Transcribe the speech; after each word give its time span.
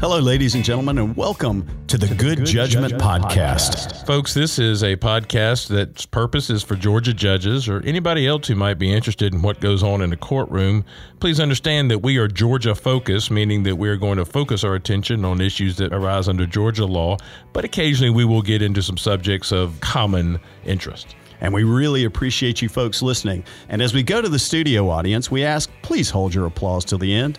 Hello, 0.00 0.18
ladies 0.18 0.54
and 0.54 0.64
gentlemen, 0.64 0.96
and 0.96 1.14
welcome 1.14 1.68
to 1.88 1.98
the 1.98 2.06
Good, 2.14 2.38
Good 2.38 2.46
Judgment, 2.46 2.92
Judgment 2.92 3.02
Podcast. 3.02 3.92
Podcast. 3.92 4.06
Folks, 4.06 4.32
this 4.32 4.58
is 4.58 4.82
a 4.82 4.96
podcast 4.96 5.68
that's 5.68 6.06
purpose 6.06 6.48
is 6.48 6.62
for 6.62 6.74
Georgia 6.74 7.12
judges 7.12 7.68
or 7.68 7.82
anybody 7.82 8.26
else 8.26 8.48
who 8.48 8.54
might 8.54 8.78
be 8.78 8.90
interested 8.90 9.34
in 9.34 9.42
what 9.42 9.60
goes 9.60 9.82
on 9.82 10.00
in 10.00 10.08
the 10.08 10.16
courtroom. 10.16 10.86
Please 11.20 11.38
understand 11.38 11.90
that 11.90 11.98
we 11.98 12.16
are 12.16 12.28
Georgia 12.28 12.74
focused, 12.74 13.30
meaning 13.30 13.62
that 13.64 13.76
we 13.76 13.90
are 13.90 13.98
going 13.98 14.16
to 14.16 14.24
focus 14.24 14.64
our 14.64 14.74
attention 14.74 15.22
on 15.22 15.38
issues 15.38 15.76
that 15.76 15.92
arise 15.92 16.30
under 16.30 16.46
Georgia 16.46 16.86
law, 16.86 17.18
but 17.52 17.66
occasionally 17.66 18.08
we 18.08 18.24
will 18.24 18.40
get 18.40 18.62
into 18.62 18.80
some 18.80 18.96
subjects 18.96 19.52
of 19.52 19.78
common 19.80 20.40
interest. 20.64 21.14
And 21.42 21.52
we 21.52 21.62
really 21.62 22.04
appreciate 22.04 22.62
you 22.62 22.70
folks 22.70 23.02
listening. 23.02 23.44
And 23.68 23.82
as 23.82 23.92
we 23.92 24.02
go 24.02 24.22
to 24.22 24.30
the 24.30 24.38
studio 24.38 24.88
audience, 24.88 25.30
we 25.30 25.44
ask 25.44 25.70
please 25.82 26.08
hold 26.08 26.32
your 26.32 26.46
applause 26.46 26.86
till 26.86 26.96
the 26.96 27.14
end. 27.14 27.38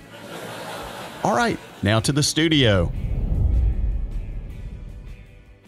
All 1.24 1.36
right, 1.36 1.58
now 1.84 2.00
to 2.00 2.12
the 2.12 2.24
studio. 2.24 2.92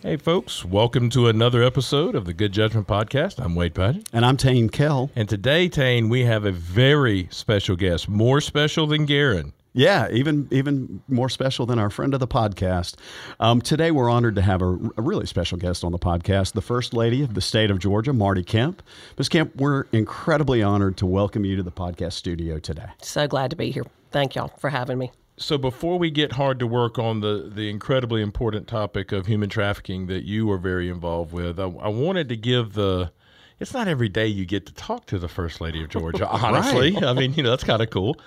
Hey, 0.02 0.18
folks, 0.18 0.66
welcome 0.66 1.10
to 1.12 1.28
another 1.28 1.64
episode 1.64 2.14
of 2.14 2.26
the 2.26 2.34
Good 2.34 2.52
Judgment 2.52 2.88
Podcast. 2.88 3.40
I'm 3.40 3.56
Wade 3.56 3.74
Padgett. 3.74 4.06
And 4.12 4.26
I'm 4.26 4.36
Tain 4.36 4.68
Kell. 4.68 5.10
And 5.16 5.30
today, 5.30 5.70
Tain, 5.70 6.10
we 6.10 6.26
have 6.26 6.44
a 6.44 6.52
very 6.52 7.30
special 7.32 7.78
guest, 7.78 8.10
more 8.10 8.42
special 8.42 8.86
than 8.86 9.06
Garen. 9.06 9.54
Yeah, 9.76 10.08
even 10.12 10.48
even 10.52 11.02
more 11.08 11.30
special 11.30 11.66
than 11.66 11.80
our 11.80 11.90
friend 11.90 12.14
of 12.14 12.20
the 12.20 12.28
podcast. 12.28 12.96
Um, 13.40 13.60
today, 13.60 13.90
we're 13.90 14.10
honored 14.10 14.36
to 14.36 14.42
have 14.44 14.62
a, 14.62 14.78
a, 14.98 15.02
really 15.02 15.26
special 15.26 15.58
guest 15.58 15.84
on 15.84 15.92
the 15.92 15.98
podcast, 15.98 16.52
the 16.52 16.62
First 16.62 16.94
Lady 16.94 17.24
of 17.24 17.34
the 17.34 17.42
State 17.42 17.72
of 17.72 17.80
Georgia, 17.80 18.14
Marty 18.14 18.44
Kemp. 18.44 18.84
Ms. 19.18 19.30
Kemp, 19.30 19.56
we're 19.56 19.86
incredibly 19.92 20.62
honored 20.62 20.98
to 20.98 21.08
welcome 21.08 21.44
you 21.44 21.56
to 21.56 21.64
the 21.64 21.72
podcast 21.72 22.14
studio 22.14 22.60
today. 22.60 22.90
So 23.02 23.26
glad 23.26 23.50
to 23.50 23.56
be 23.56 23.72
here. 23.72 23.86
Thank 24.12 24.36
y'all 24.36 24.50
for 24.60 24.70
having 24.70 25.00
me 25.00 25.12
so 25.38 25.58
before 25.58 25.98
we 25.98 26.12
get 26.12 26.34
hard 26.34 26.60
to 26.60 26.68
work 26.68 27.00
on 27.00 27.22
the 27.22 27.52
the 27.54 27.70
incredibly 27.70 28.22
important 28.22 28.68
topic 28.68 29.12
of 29.12 29.26
human 29.26 29.50
trafficking 29.50 30.08
that 30.08 30.24
you 30.24 30.50
are 30.52 30.58
very 30.58 30.90
involved 30.90 31.34
with, 31.34 31.60
I, 31.60 31.64
I 31.64 31.90
wanted 31.90 32.30
to 32.30 32.38
give 32.38 32.74
the. 32.74 33.12
It's 33.60 33.74
not 33.74 33.88
every 33.88 34.10
day 34.10 34.28
you 34.28 34.46
get 34.46 34.66
to 34.66 34.74
talk 34.74 35.06
to 35.08 35.20
the 35.20 35.28
first 35.28 35.62
lady 35.62 35.84
of 35.84 35.90
Georgia. 35.90 36.28
Honestly, 36.30 36.92
right. 36.94 37.04
I 37.04 37.14
mean, 37.14 37.34
you 37.34 37.44
know, 37.44 37.52
that's 37.52 37.64
kind 37.64 37.82
of 37.82 37.90
cool. 37.90 38.18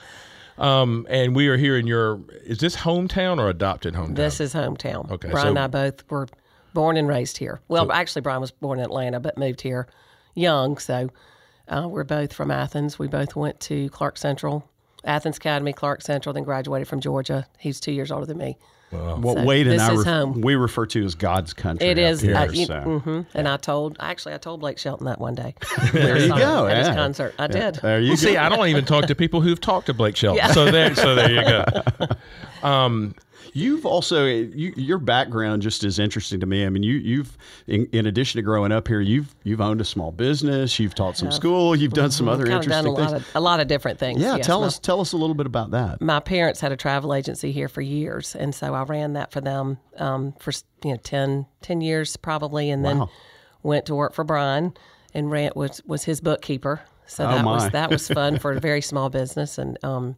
Um, 0.56 1.06
and 1.10 1.36
we 1.36 1.48
are 1.48 1.56
here 1.56 1.76
in 1.76 1.86
your. 1.86 2.20
Is 2.44 2.58
this 2.58 2.76
hometown 2.76 3.38
or 3.38 3.48
adopted 3.48 3.94
hometown? 3.94 4.16
This 4.16 4.40
is 4.40 4.54
hometown. 4.54 5.10
Okay, 5.10 5.30
Brian 5.30 5.44
so, 5.44 5.48
and 5.50 5.58
I 5.58 5.66
both 5.66 6.10
were 6.10 6.28
born 6.74 6.96
and 6.96 7.06
raised 7.06 7.38
here. 7.38 7.60
Well, 7.68 7.86
so, 7.86 7.92
actually, 7.92 8.22
Brian 8.22 8.40
was 8.40 8.50
born 8.50 8.78
in 8.78 8.84
Atlanta, 8.84 9.20
but 9.20 9.36
moved 9.36 9.60
here 9.60 9.86
young. 10.34 10.78
So 10.78 11.10
uh, 11.68 11.88
we're 11.88 12.04
both 12.04 12.32
from 12.32 12.50
Athens. 12.50 12.98
We 12.98 13.08
both 13.08 13.36
went 13.36 13.60
to 13.60 13.88
Clarke 13.90 14.18
Central 14.18 14.68
Athens 15.06 15.36
Academy, 15.36 15.72
Clarke 15.72 16.02
Central, 16.02 16.32
then 16.32 16.44
graduated 16.44 16.88
from 16.88 17.00
Georgia. 17.00 17.46
He's 17.58 17.80
two 17.80 17.92
years 17.92 18.10
older 18.10 18.26
than 18.26 18.38
me. 18.38 18.58
Wow. 18.92 19.16
What 19.16 19.38
so 19.38 19.44
Wade 19.44 19.66
and 19.66 19.80
I 19.80 19.94
re- 19.94 20.24
we 20.40 20.54
refer 20.54 20.86
to 20.86 21.04
as 21.04 21.16
God's 21.16 21.52
country. 21.52 21.88
It 21.88 21.98
is, 21.98 22.20
here, 22.20 22.36
uh, 22.36 22.44
you, 22.44 22.66
so. 22.66 22.74
mm-hmm. 22.74 23.20
and 23.34 23.48
I 23.48 23.56
told 23.56 23.96
actually 23.98 24.34
I 24.34 24.38
told 24.38 24.60
Blake 24.60 24.78
Shelton 24.78 25.06
that 25.06 25.20
one 25.20 25.34
day. 25.34 25.54
there 25.92 26.18
you 26.18 26.28
go 26.28 26.66
at 26.66 26.76
yeah. 26.76 26.78
his 26.78 26.88
concert. 26.88 27.34
I 27.36 27.44
yeah. 27.44 27.48
did. 27.48 27.74
There 27.76 28.00
you 28.00 28.10
well, 28.10 28.16
go. 28.16 28.22
See, 28.22 28.36
I 28.36 28.48
don't 28.48 28.68
even 28.68 28.84
talk 28.84 29.06
to 29.06 29.14
people 29.16 29.40
who've 29.40 29.60
talked 29.60 29.86
to 29.86 29.94
Blake 29.94 30.14
Shelton. 30.16 30.38
Yeah. 30.38 30.52
So 30.52 30.70
there, 30.70 30.94
so 30.94 31.14
there 31.14 31.30
you 31.30 31.42
go. 31.42 31.64
Um, 32.62 33.14
You've 33.56 33.86
also 33.86 34.26
you, 34.26 34.74
your 34.76 34.98
background 34.98 35.62
just 35.62 35.82
is 35.82 35.98
interesting 35.98 36.40
to 36.40 36.46
me. 36.46 36.66
I 36.66 36.68
mean, 36.68 36.82
you 36.82 36.94
you've 36.94 37.38
in, 37.66 37.86
in, 37.92 38.04
addition 38.04 38.36
to 38.36 38.42
growing 38.42 38.70
up 38.70 38.86
here, 38.86 39.00
you've 39.00 39.34
you've 39.44 39.62
owned 39.62 39.80
a 39.80 39.84
small 39.84 40.12
business, 40.12 40.78
you've 40.78 40.94
taught 40.94 41.16
some 41.16 41.32
school, 41.32 41.74
you've 41.74 41.94
done 41.94 42.10
some 42.10 42.28
other 42.28 42.44
kind 42.44 42.62
interesting 42.62 42.92
of 42.92 42.96
done 42.96 43.06
a 43.06 43.10
things. 43.10 43.12
Lot 43.12 43.20
of, 43.20 43.36
a 43.36 43.40
lot 43.40 43.60
of 43.60 43.66
different 43.68 43.98
things. 43.98 44.20
Yeah, 44.20 44.36
yes, 44.36 44.46
tell 44.46 44.60
my, 44.60 44.66
us 44.66 44.78
tell 44.78 45.00
us 45.00 45.14
a 45.14 45.16
little 45.16 45.34
bit 45.34 45.46
about 45.46 45.70
that. 45.70 46.02
My 46.02 46.20
parents 46.20 46.60
had 46.60 46.70
a 46.70 46.76
travel 46.76 47.14
agency 47.14 47.50
here 47.50 47.68
for 47.68 47.80
years, 47.80 48.36
and 48.36 48.54
so 48.54 48.74
I 48.74 48.82
ran 48.82 49.14
that 49.14 49.32
for 49.32 49.40
them 49.40 49.78
um, 49.96 50.34
for 50.38 50.52
you 50.84 50.90
know 50.90 50.98
10, 50.98 51.46
10 51.62 51.80
years 51.80 52.16
probably, 52.18 52.68
and 52.68 52.84
then 52.84 52.98
wow. 52.98 53.10
went 53.62 53.86
to 53.86 53.94
work 53.94 54.12
for 54.12 54.24
Brian 54.24 54.74
and 55.14 55.30
ran 55.30 55.52
was 55.56 55.82
was 55.86 56.04
his 56.04 56.20
bookkeeper. 56.20 56.82
So 57.06 57.24
oh 57.24 57.28
that 57.28 57.44
my. 57.44 57.52
was 57.52 57.70
that 57.70 57.90
was 57.90 58.06
fun 58.06 58.38
for 58.38 58.52
a 58.52 58.60
very 58.70 58.82
small 58.82 59.08
business 59.08 59.56
and 59.56 59.82
um, 59.82 60.16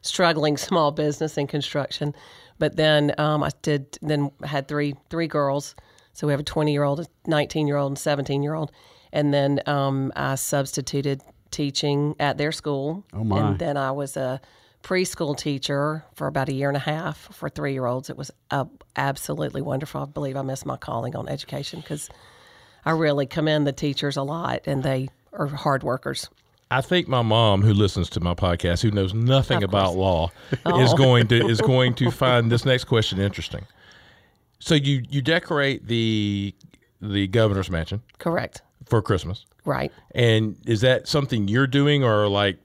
struggling 0.00 0.56
small 0.68 0.90
business 0.90 1.36
in 1.36 1.46
construction. 1.46 2.14
But 2.58 2.76
then 2.76 3.14
um, 3.18 3.42
I 3.42 3.50
did 3.62 3.98
then 4.02 4.30
had 4.44 4.68
three 4.68 4.94
three 5.10 5.28
girls. 5.28 5.74
So 6.12 6.26
we 6.26 6.32
have 6.32 6.40
a 6.40 6.44
20 6.44 6.72
year 6.72 6.82
old, 6.82 7.00
a 7.00 7.06
19 7.26 7.68
year 7.68 7.76
old, 7.76 7.92
and 7.92 7.98
17 7.98 8.42
year 8.42 8.54
old. 8.54 8.72
And 9.12 9.32
then 9.32 9.60
um, 9.66 10.12
I 10.16 10.34
substituted 10.34 11.22
teaching 11.50 12.16
at 12.18 12.38
their 12.38 12.52
school. 12.52 13.04
Oh 13.12 13.24
my! 13.24 13.38
And 13.38 13.58
then 13.58 13.76
I 13.76 13.92
was 13.92 14.16
a 14.16 14.40
preschool 14.82 15.36
teacher 15.36 16.04
for 16.14 16.26
about 16.26 16.48
a 16.48 16.52
year 16.52 16.68
and 16.68 16.76
a 16.76 16.80
half 16.80 17.34
for 17.34 17.48
three 17.48 17.72
year 17.72 17.86
olds. 17.86 18.10
It 18.10 18.16
was 18.16 18.30
uh, 18.50 18.64
absolutely 18.96 19.62
wonderful. 19.62 20.02
I 20.02 20.06
believe 20.06 20.36
I 20.36 20.42
missed 20.42 20.66
my 20.66 20.76
calling 20.76 21.16
on 21.16 21.28
education 21.28 21.80
because 21.80 22.08
I 22.84 22.92
really 22.92 23.26
commend 23.26 23.66
the 23.66 23.72
teachers 23.72 24.16
a 24.16 24.22
lot, 24.22 24.62
and 24.66 24.82
they 24.82 25.08
are 25.32 25.46
hard 25.46 25.82
workers. 25.82 26.28
I 26.70 26.80
think 26.82 27.08
my 27.08 27.22
mom, 27.22 27.62
who 27.62 27.72
listens 27.72 28.10
to 28.10 28.20
my 28.20 28.34
podcast, 28.34 28.82
who 28.82 28.90
knows 28.90 29.14
nothing 29.14 29.62
about 29.62 29.96
law, 29.96 30.30
oh. 30.66 30.80
is 30.80 30.92
going 30.94 31.28
to 31.28 31.48
is 31.48 31.60
going 31.72 31.94
to 31.94 32.10
find 32.10 32.52
this 32.52 32.64
next 32.64 32.84
question 32.84 33.18
interesting. 33.18 33.66
So 34.58 34.74
you 34.74 35.02
you 35.08 35.22
decorate 35.22 35.86
the 35.86 36.54
the 37.00 37.26
governor's 37.28 37.70
mansion, 37.70 38.02
correct, 38.18 38.62
for 38.86 39.00
Christmas, 39.00 39.46
right? 39.64 39.92
And 40.14 40.56
is 40.66 40.80
that 40.82 41.08
something 41.08 41.48
you're 41.48 41.66
doing, 41.66 42.04
or 42.04 42.28
like 42.28 42.58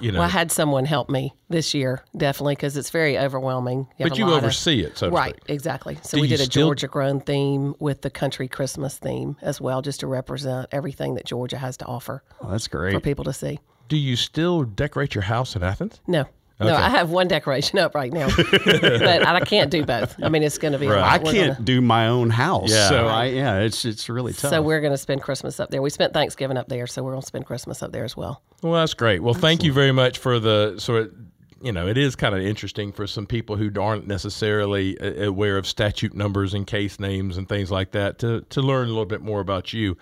you 0.00 0.12
know. 0.12 0.18
Well, 0.18 0.26
I 0.26 0.30
had 0.30 0.50
someone 0.52 0.84
help 0.84 1.08
me 1.08 1.34
this 1.48 1.74
year, 1.74 2.04
definitely, 2.16 2.54
because 2.54 2.76
it's 2.76 2.90
very 2.90 3.18
overwhelming. 3.18 3.86
You 3.98 4.08
but 4.08 4.18
you 4.18 4.30
oversee 4.30 4.84
of, 4.84 4.92
it, 4.92 4.98
so 4.98 5.10
right? 5.10 5.38
Exactly. 5.46 5.98
So 6.02 6.16
Do 6.16 6.20
we 6.20 6.28
did 6.28 6.40
a 6.40 6.44
still... 6.44 6.68
Georgia 6.68 6.88
grown 6.88 7.20
theme 7.20 7.74
with 7.80 8.02
the 8.02 8.10
country 8.10 8.48
Christmas 8.48 8.98
theme 8.98 9.36
as 9.42 9.60
well, 9.60 9.82
just 9.82 10.00
to 10.00 10.06
represent 10.06 10.68
everything 10.72 11.14
that 11.14 11.26
Georgia 11.26 11.58
has 11.58 11.76
to 11.78 11.86
offer. 11.86 12.22
Oh, 12.40 12.50
that's 12.50 12.68
great 12.68 12.92
for 12.92 13.00
people 13.00 13.24
to 13.24 13.32
see. 13.32 13.58
Do 13.88 13.96
you 13.96 14.16
still 14.16 14.64
decorate 14.64 15.14
your 15.14 15.22
house 15.22 15.56
in 15.56 15.62
Athens? 15.62 16.00
No. 16.06 16.26
Okay. 16.60 16.70
No, 16.70 16.76
I 16.76 16.88
have 16.88 17.10
one 17.10 17.26
decoration 17.26 17.80
up 17.80 17.96
right 17.96 18.12
now, 18.12 18.28
but 18.36 19.26
I 19.26 19.40
can't 19.40 19.70
do 19.70 19.84
both. 19.84 20.14
I 20.22 20.28
mean, 20.28 20.44
it's 20.44 20.56
going 20.56 20.72
to 20.72 20.78
be. 20.78 20.86
Right. 20.86 21.02
I 21.02 21.18
can't 21.18 21.54
gonna, 21.54 21.64
do 21.64 21.80
my 21.80 22.06
own 22.06 22.30
house, 22.30 22.70
yeah. 22.70 22.88
so 22.88 23.08
I 23.08 23.24
yeah, 23.26 23.58
it's 23.58 23.84
it's 23.84 24.08
really 24.08 24.32
tough. 24.32 24.50
So 24.50 24.62
we're 24.62 24.80
going 24.80 24.92
to 24.92 24.98
spend 24.98 25.20
Christmas 25.20 25.58
up 25.58 25.70
there. 25.70 25.82
We 25.82 25.90
spent 25.90 26.14
Thanksgiving 26.14 26.56
up 26.56 26.68
there, 26.68 26.86
so 26.86 27.02
we're 27.02 27.10
going 27.10 27.22
to 27.22 27.26
spend 27.26 27.44
Christmas 27.44 27.82
up 27.82 27.90
there 27.90 28.04
as 28.04 28.16
well. 28.16 28.40
Well, 28.62 28.74
that's 28.74 28.94
great. 28.94 29.20
Well, 29.20 29.34
thank 29.34 29.64
you 29.64 29.72
very 29.72 29.90
much 29.90 30.18
for 30.18 30.38
the 30.38 30.78
sort. 30.78 31.02
Of, 31.02 31.14
you 31.60 31.72
know, 31.72 31.88
it 31.88 31.98
is 31.98 32.14
kind 32.14 32.36
of 32.36 32.42
interesting 32.42 32.92
for 32.92 33.08
some 33.08 33.26
people 33.26 33.56
who 33.56 33.72
aren't 33.80 34.06
necessarily 34.06 34.96
aware 35.00 35.56
of 35.56 35.66
statute 35.66 36.14
numbers 36.14 36.54
and 36.54 36.66
case 36.66 37.00
names 37.00 37.36
and 37.36 37.48
things 37.48 37.72
like 37.72 37.90
that 37.92 38.20
to 38.20 38.42
to 38.50 38.62
learn 38.62 38.84
a 38.84 38.90
little 38.90 39.06
bit 39.06 39.22
more 39.22 39.40
about 39.40 39.72
you. 39.72 39.96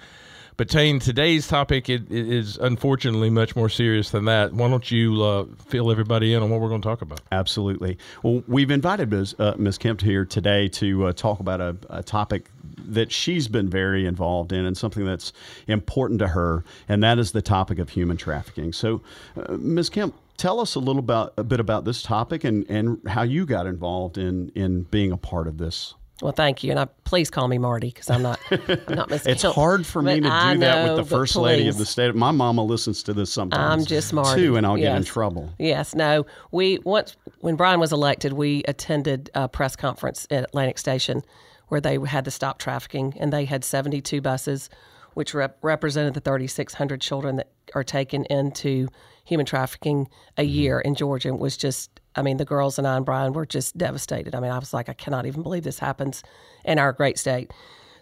But 0.57 0.69
Tain, 0.69 0.99
today's 0.99 1.49
topic 1.49 1.89
it, 1.89 2.11
it 2.11 2.29
is 2.29 2.57
unfortunately 2.59 3.31
much 3.31 3.57
more 3.57 3.69
serious 3.69 4.11
than 4.11 4.27
that. 4.27 4.53
Why 4.53 4.69
don't 4.69 4.91
you 4.91 5.23
uh, 5.23 5.47
fill 5.67 5.91
everybody 5.91 6.35
in 6.35 6.43
on 6.43 6.51
what 6.51 6.61
we're 6.61 6.69
going 6.69 6.83
to 6.83 6.89
talk 6.89 7.03
about? 7.03 7.21
Absolutely. 7.33 7.99
Well, 8.23 8.43
we've 8.47 8.71
invited 8.71 9.11
Ms. 9.11 9.35
Uh, 9.39 9.55
Ms. 9.57 9.79
Kemp 9.79 10.01
here 10.03 10.25
today 10.25 10.69
to 10.69 11.07
uh, 11.07 11.13
talk 11.13 11.41
about 11.41 11.61
a, 11.61 11.77
a 11.89 12.03
topic 12.03 12.51
that 12.79 13.11
she's 13.13 13.49
been 13.49 13.69
very 13.69 14.07
involved 14.07 14.53
in 14.53 14.67
and 14.67 14.77
something 14.77 15.05
that's 15.05 15.33
important 15.69 16.19
to 16.21 16.29
her, 16.29 16.65
and 16.89 17.03
that 17.03 17.19
is 17.19 17.33
the 17.33 17.43
topic 17.43 17.79
of 17.79 17.89
human 17.91 18.17
trafficking. 18.17 18.73
So, 18.73 19.03
uh, 19.37 19.57
Ms. 19.57 19.89
Kemp, 19.89 20.15
tell 20.37 20.61
us 20.61 20.75
a 20.75 20.81
little 20.81 21.01
about 21.01 21.33
a 21.37 21.45
bit 21.45 21.61
about 21.61 21.85
this 21.85 22.03
topic 22.03 22.45
and, 22.45 22.69
and 22.69 23.01
how 23.09 23.23
you 23.23 23.47
got 23.47 23.67
involved 23.67 24.19
in 24.19 24.51
in 24.55 24.83
being 24.83 25.13
a 25.13 25.17
part 25.17 25.47
of 25.47 25.59
this 25.59 25.95
well, 26.23 26.33
thank 26.33 26.63
you, 26.63 26.71
and 26.71 26.79
I, 26.79 26.85
please 27.05 27.31
call 27.31 27.49
me 27.49 27.59
Marty 27.59 27.89
because 27.89 28.09
I'm 28.09 28.23
not. 28.23 28.39
I'm 28.51 28.95
not 28.95 29.11
Miss. 29.11 29.27
it's 29.27 29.43
hard 29.43 29.85
for 29.85 30.01
me 30.01 30.15
to 30.15 30.21
do 30.21 30.29
know, 30.29 30.57
that 30.59 30.89
with 30.89 30.97
the 31.09 31.17
first 31.17 31.35
lady 31.35 31.67
of 31.69 31.77
the 31.77 31.85
state. 31.85 32.15
My 32.15 32.31
mama 32.31 32.63
listens 32.65 33.03
to 33.05 33.13
this 33.13 33.33
sometimes. 33.33 33.83
I'm 33.83 33.87
just 33.87 34.13
Marty 34.13 34.41
too, 34.41 34.57
and 34.57 34.65
I'll 34.65 34.79
yes. 34.79 34.91
get 34.91 34.97
in 34.99 35.05
trouble. 35.05 35.53
Yes, 35.59 35.95
no. 35.95 36.25
We 36.53 36.79
once 36.85 37.17
when 37.41 37.57
Brian 37.57 37.81
was 37.81 37.93
elected, 37.93 38.35
we 38.35 38.63
attended 38.69 39.31
a 39.35 39.49
press 39.49 39.75
conference 39.75 40.27
at 40.31 40.45
Atlantic 40.45 40.79
Station 40.79 41.23
where 41.69 41.81
they 41.81 41.99
had 41.99 42.25
to 42.27 42.31
stop 42.31 42.59
trafficking, 42.59 43.15
and 43.19 43.33
they 43.33 43.45
had 43.45 43.65
72 43.65 44.21
buses, 44.21 44.71
which 45.15 45.35
rep- 45.35 45.59
represented 45.63 46.15
the 46.15 46.21
3,600 46.21 47.01
children 47.01 47.37
that 47.37 47.51
are 47.75 47.83
taken 47.83 48.27
into 48.27 48.89
human 49.25 49.47
trafficking 49.47 50.09
a 50.37 50.43
mm-hmm. 50.43 50.51
year 50.51 50.81
in 50.81 50.95
Georgia. 50.95 51.29
It 51.29 51.39
was 51.39 51.57
just 51.57 52.01
I 52.15 52.23
mean, 52.23 52.37
the 52.37 52.45
girls 52.45 52.79
and 52.79 52.87
I 52.87 52.97
and 52.97 53.05
Brian 53.05 53.33
were 53.33 53.47
just 53.47 53.77
devastated. 53.77 54.35
I 54.35 54.41
mean, 54.41 54.51
I 54.51 54.59
was 54.59 54.73
like, 54.73 54.89
I 54.89 54.93
cannot 54.93 55.27
even 55.27 55.43
believe 55.43 55.65
this 55.65 55.79
happens 55.79 56.23
in 56.65 56.79
our 56.79 56.93
great 56.93 57.19
state. 57.19 57.53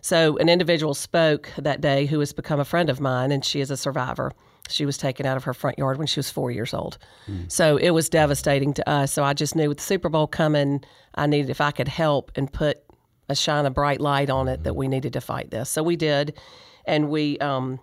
So, 0.02 0.38
an 0.38 0.48
individual 0.48 0.94
spoke 0.94 1.50
that 1.58 1.80
day 1.80 2.06
who 2.06 2.20
has 2.20 2.32
become 2.32 2.58
a 2.58 2.64
friend 2.64 2.88
of 2.88 3.00
mine, 3.00 3.32
and 3.32 3.44
she 3.44 3.60
is 3.60 3.70
a 3.70 3.76
survivor. 3.76 4.32
She 4.68 4.86
was 4.86 4.96
taken 4.96 5.26
out 5.26 5.36
of 5.36 5.44
her 5.44 5.52
front 5.52 5.78
yard 5.78 5.98
when 5.98 6.06
she 6.06 6.18
was 6.18 6.30
four 6.30 6.50
years 6.50 6.72
old. 6.72 6.96
Mm. 7.28 7.50
So, 7.52 7.76
it 7.76 7.90
was 7.90 8.08
devastating 8.08 8.72
to 8.74 8.88
us. 8.88 9.12
So, 9.12 9.22
I 9.22 9.34
just 9.34 9.54
knew 9.54 9.68
with 9.68 9.78
the 9.78 9.84
Super 9.84 10.08
Bowl 10.08 10.26
coming, 10.26 10.82
I 11.14 11.26
needed, 11.26 11.50
if 11.50 11.60
I 11.60 11.70
could 11.70 11.88
help 11.88 12.32
and 12.34 12.50
put 12.50 12.82
a 13.28 13.34
shine 13.34 13.66
a 13.66 13.70
bright 13.70 14.00
light 14.00 14.30
on 14.30 14.48
it, 14.48 14.64
that 14.64 14.74
we 14.74 14.88
needed 14.88 15.12
to 15.12 15.20
fight 15.20 15.50
this. 15.50 15.68
So, 15.68 15.82
we 15.82 15.96
did. 15.96 16.38
And 16.86 17.10
we, 17.10 17.38
um, 17.38 17.78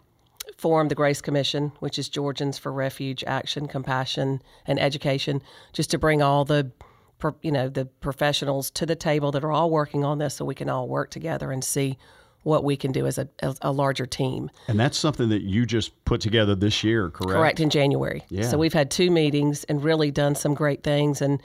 formed 0.57 0.91
the 0.91 0.95
Grace 0.95 1.21
Commission, 1.21 1.71
which 1.79 1.99
is 1.99 2.09
Georgians 2.09 2.57
for 2.57 2.71
Refuge, 2.71 3.23
Action, 3.25 3.67
Compassion, 3.67 4.41
and 4.65 4.79
Education, 4.79 5.41
just 5.73 5.91
to 5.91 5.97
bring 5.97 6.21
all 6.21 6.45
the 6.45 6.71
you 7.41 7.51
know 7.51 7.67
the 7.67 7.85
professionals 7.85 8.69
to 8.71 8.85
the 8.85 8.95
table 8.95 9.31
that 9.31 9.43
are 9.43 9.51
all 9.51 9.69
working 9.71 10.03
on 10.03 10.19
this, 10.19 10.35
so 10.35 10.45
we 10.45 10.55
can 10.55 10.69
all 10.69 10.87
work 10.87 11.09
together 11.09 11.51
and 11.51 11.63
see 11.63 11.97
what 12.43 12.63
we 12.63 12.77
can 12.77 12.93
do 12.93 13.05
as 13.05 13.17
a, 13.17 13.27
as 13.39 13.57
a 13.61 13.71
larger 13.71 14.05
team. 14.05 14.49
And 14.69 14.79
that's 14.79 14.97
something 14.97 15.27
that 15.29 15.41
you 15.41 15.65
just 15.65 16.05
put 16.05 16.21
together 16.21 16.55
this 16.55 16.81
year, 16.81 17.09
correct? 17.09 17.37
Correct 17.37 17.59
in 17.59 17.69
January. 17.69 18.23
Yeah. 18.29 18.43
So 18.43 18.57
we've 18.57 18.73
had 18.73 18.89
two 18.89 19.11
meetings 19.11 19.65
and 19.65 19.83
really 19.83 20.11
done 20.11 20.33
some 20.33 20.53
great 20.53 20.81
things. 20.81 21.21
And 21.21 21.41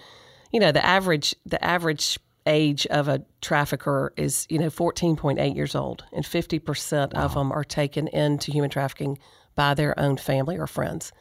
you 0.52 0.60
know, 0.60 0.70
the 0.70 0.84
average 0.84 1.34
the 1.44 1.62
average 1.64 2.18
age 2.46 2.86
of 2.86 3.08
a 3.08 3.22
trafficker 3.40 4.12
is 4.16 4.46
you 4.48 4.58
know 4.58 4.68
14.8 4.68 5.54
years 5.54 5.74
old, 5.74 6.04
and 6.12 6.24
50 6.24 6.58
percent 6.58 7.14
of 7.14 7.34
them 7.34 7.52
are 7.52 7.64
taken 7.64 8.08
into 8.08 8.52
human 8.52 8.70
trafficking 8.70 9.18
by 9.54 9.74
their 9.74 9.98
own 9.98 10.16
family 10.16 10.58
or 10.58 10.66
friends. 10.66 11.12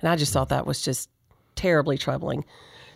And 0.00 0.08
I 0.08 0.16
just 0.16 0.32
thought 0.32 0.48
that 0.50 0.66
was 0.66 0.82
just 0.82 1.08
terribly 1.56 1.98
troubling. 1.98 2.44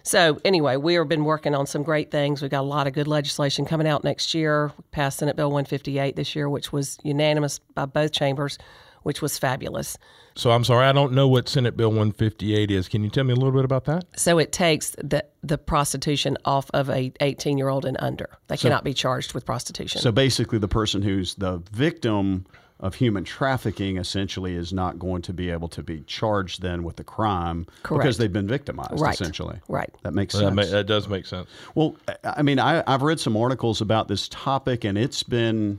So 0.02 0.38
anyway, 0.44 0.76
we 0.76 0.94
have 0.94 1.08
been 1.08 1.24
working 1.24 1.54
on 1.54 1.66
some 1.66 1.82
great 1.82 2.10
things. 2.10 2.42
We've 2.42 2.50
got 2.50 2.60
a 2.60 2.62
lot 2.62 2.86
of 2.86 2.92
good 2.92 3.08
legislation 3.08 3.64
coming 3.64 3.86
out 3.86 4.04
next 4.04 4.34
year. 4.34 4.70
We 4.76 4.84
passed 4.90 5.18
Senate 5.18 5.34
Bill 5.34 5.48
158 5.48 6.14
this 6.14 6.36
year, 6.36 6.48
which 6.48 6.72
was 6.72 6.98
unanimous 7.02 7.58
by 7.58 7.86
both 7.86 8.12
chambers, 8.12 8.58
which 9.04 9.22
was 9.22 9.38
fabulous. 9.38 9.96
So 10.34 10.50
I'm 10.50 10.64
sorry, 10.64 10.86
I 10.86 10.92
don't 10.92 11.12
know 11.12 11.28
what 11.28 11.48
Senate 11.48 11.76
Bill 11.76 11.90
158 11.90 12.70
is. 12.70 12.88
Can 12.88 13.04
you 13.04 13.10
tell 13.10 13.22
me 13.22 13.32
a 13.32 13.36
little 13.36 13.52
bit 13.52 13.64
about 13.64 13.84
that? 13.84 14.04
So 14.18 14.38
it 14.38 14.50
takes 14.50 14.90
the 14.98 15.24
the 15.44 15.56
prostitution 15.58 16.36
off 16.44 16.68
of 16.74 16.90
a 16.90 17.12
18 17.20 17.56
year 17.56 17.68
old 17.68 17.84
and 17.84 17.96
under. 18.00 18.28
They 18.48 18.56
cannot 18.56 18.82
be 18.82 18.92
charged 18.94 19.32
with 19.32 19.46
prostitution. 19.46 20.00
So 20.00 20.10
basically, 20.10 20.58
the 20.58 20.68
person 20.68 21.02
who's 21.02 21.34
the 21.36 21.62
victim 21.70 22.46
of 22.80 22.96
human 22.96 23.22
trafficking 23.22 23.96
essentially 23.98 24.54
is 24.56 24.72
not 24.72 24.98
going 24.98 25.22
to 25.22 25.32
be 25.32 25.48
able 25.48 25.68
to 25.68 25.82
be 25.82 26.00
charged 26.02 26.60
then 26.60 26.82
with 26.82 26.96
the 26.96 27.04
crime 27.04 27.66
because 27.84 28.18
they've 28.18 28.32
been 28.32 28.48
victimized, 28.48 28.98
Right. 29.00 29.14
essentially. 29.14 29.60
Right. 29.68 29.88
That 30.02 30.12
makes 30.12 30.34
That, 30.34 30.40
sense. 30.40 30.54
ma- 30.56 30.64
that 30.64 30.86
does 30.86 31.08
make 31.08 31.24
sense. 31.24 31.48
Well, 31.76 31.96
I 32.24 32.42
mean, 32.42 32.58
I, 32.58 32.82
I've 32.86 33.02
read 33.02 33.20
some 33.20 33.36
articles 33.36 33.80
about 33.80 34.08
this 34.08 34.28
topic, 34.28 34.84
and 34.84 34.98
it's 34.98 35.22
been 35.22 35.78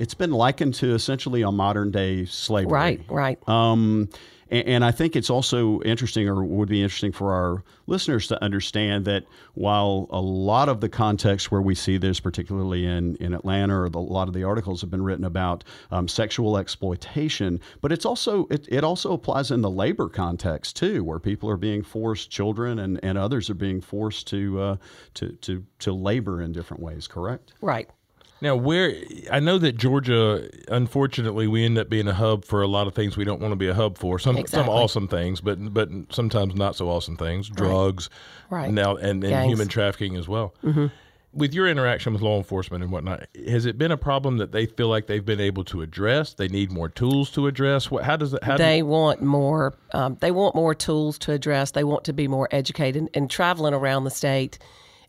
it's 0.00 0.14
been 0.14 0.32
likened 0.32 0.72
to 0.74 0.94
essentially 0.94 1.42
a 1.42 1.52
modern 1.52 1.90
day 1.90 2.24
slavery. 2.24 2.72
right, 2.72 3.00
right. 3.10 3.48
Um, 3.48 4.08
and, 4.50 4.66
and 4.66 4.84
I 4.84 4.92
think 4.92 5.14
it's 5.14 5.28
also 5.28 5.82
interesting, 5.82 6.26
or 6.26 6.42
would 6.42 6.70
be 6.70 6.82
interesting 6.82 7.12
for 7.12 7.34
our 7.34 7.62
listeners 7.86 8.26
to 8.28 8.42
understand 8.42 9.04
that 9.04 9.24
while 9.52 10.06
a 10.08 10.18
lot 10.18 10.70
of 10.70 10.80
the 10.80 10.88
context 10.88 11.52
where 11.52 11.60
we 11.60 11.74
see 11.74 11.98
this, 11.98 12.18
particularly 12.18 12.86
in, 12.86 13.16
in 13.16 13.34
Atlanta, 13.34 13.78
or 13.78 13.90
the, 13.90 13.98
a 13.98 14.00
lot 14.00 14.26
of 14.26 14.32
the 14.32 14.42
articles 14.42 14.80
have 14.80 14.90
been 14.90 15.02
written 15.02 15.26
about 15.26 15.64
um, 15.90 16.08
sexual 16.08 16.56
exploitation, 16.56 17.60
but 17.82 17.92
it's 17.92 18.06
also 18.06 18.46
it, 18.46 18.66
it 18.70 18.82
also 18.82 19.12
applies 19.12 19.50
in 19.50 19.60
the 19.60 19.70
labor 19.70 20.08
context 20.08 20.76
too, 20.76 21.04
where 21.04 21.18
people 21.18 21.50
are 21.50 21.58
being 21.58 21.82
forced, 21.82 22.30
children 22.30 22.78
and, 22.78 22.98
and 23.02 23.18
others 23.18 23.50
are 23.50 23.54
being 23.54 23.82
forced 23.82 24.26
to 24.28 24.60
uh, 24.60 24.76
to 25.12 25.32
to 25.42 25.62
to 25.80 25.92
labor 25.92 26.40
in 26.40 26.52
different 26.52 26.82
ways. 26.82 27.06
Correct. 27.06 27.52
right. 27.60 27.90
Now, 28.42 28.56
where 28.56 28.94
I 29.30 29.38
know 29.40 29.58
that 29.58 29.76
Georgia, 29.76 30.48
unfortunately, 30.68 31.46
we 31.46 31.64
end 31.64 31.76
up 31.78 31.88
being 31.90 32.08
a 32.08 32.14
hub 32.14 32.44
for 32.44 32.62
a 32.62 32.66
lot 32.66 32.86
of 32.86 32.94
things 32.94 33.16
we 33.16 33.24
don't 33.24 33.40
want 33.40 33.52
to 33.52 33.56
be 33.56 33.68
a 33.68 33.74
hub 33.74 33.98
for. 33.98 34.18
Some 34.18 34.46
some 34.46 34.68
awesome 34.68 35.08
things, 35.08 35.40
but 35.40 35.72
but 35.74 35.88
sometimes 36.10 36.54
not 36.54 36.74
so 36.76 36.88
awesome 36.88 37.16
things. 37.16 37.48
Drugs, 37.48 38.08
Right. 38.48 38.70
Now 38.72 38.96
and, 38.96 39.22
and 39.22 39.48
human 39.48 39.68
trafficking 39.68 40.16
as 40.16 40.26
well. 40.28 40.54
Mm-hmm. 40.64 40.86
With 41.32 41.54
your 41.54 41.68
interaction 41.68 42.12
with 42.12 42.22
law 42.22 42.38
enforcement 42.38 42.82
and 42.82 42.90
whatnot, 42.92 43.28
has 43.46 43.64
it 43.64 43.78
been 43.78 43.92
a 43.92 43.96
problem 43.96 44.38
that 44.38 44.50
they 44.50 44.66
feel 44.66 44.88
like 44.88 45.06
they've 45.06 45.24
been 45.24 45.40
able 45.40 45.62
to 45.64 45.80
address? 45.80 46.34
They 46.34 46.48
need 46.48 46.72
more 46.72 46.88
tools 46.88 47.30
to 47.32 47.46
address. 47.46 47.88
What? 47.88 48.02
How 48.02 48.16
does 48.16 48.34
it? 48.34 48.42
How 48.42 48.56
do- 48.56 48.64
They 48.64 48.82
want 48.82 49.22
more. 49.22 49.74
Um, 49.92 50.16
they 50.20 50.32
want 50.32 50.56
more 50.56 50.74
tools 50.74 51.18
to 51.20 51.32
address. 51.32 51.70
They 51.70 51.84
want 51.84 52.02
to 52.04 52.12
be 52.12 52.26
more 52.26 52.48
educated. 52.50 53.08
And 53.14 53.30
traveling 53.30 53.74
around 53.74 54.04
the 54.04 54.10
state 54.10 54.58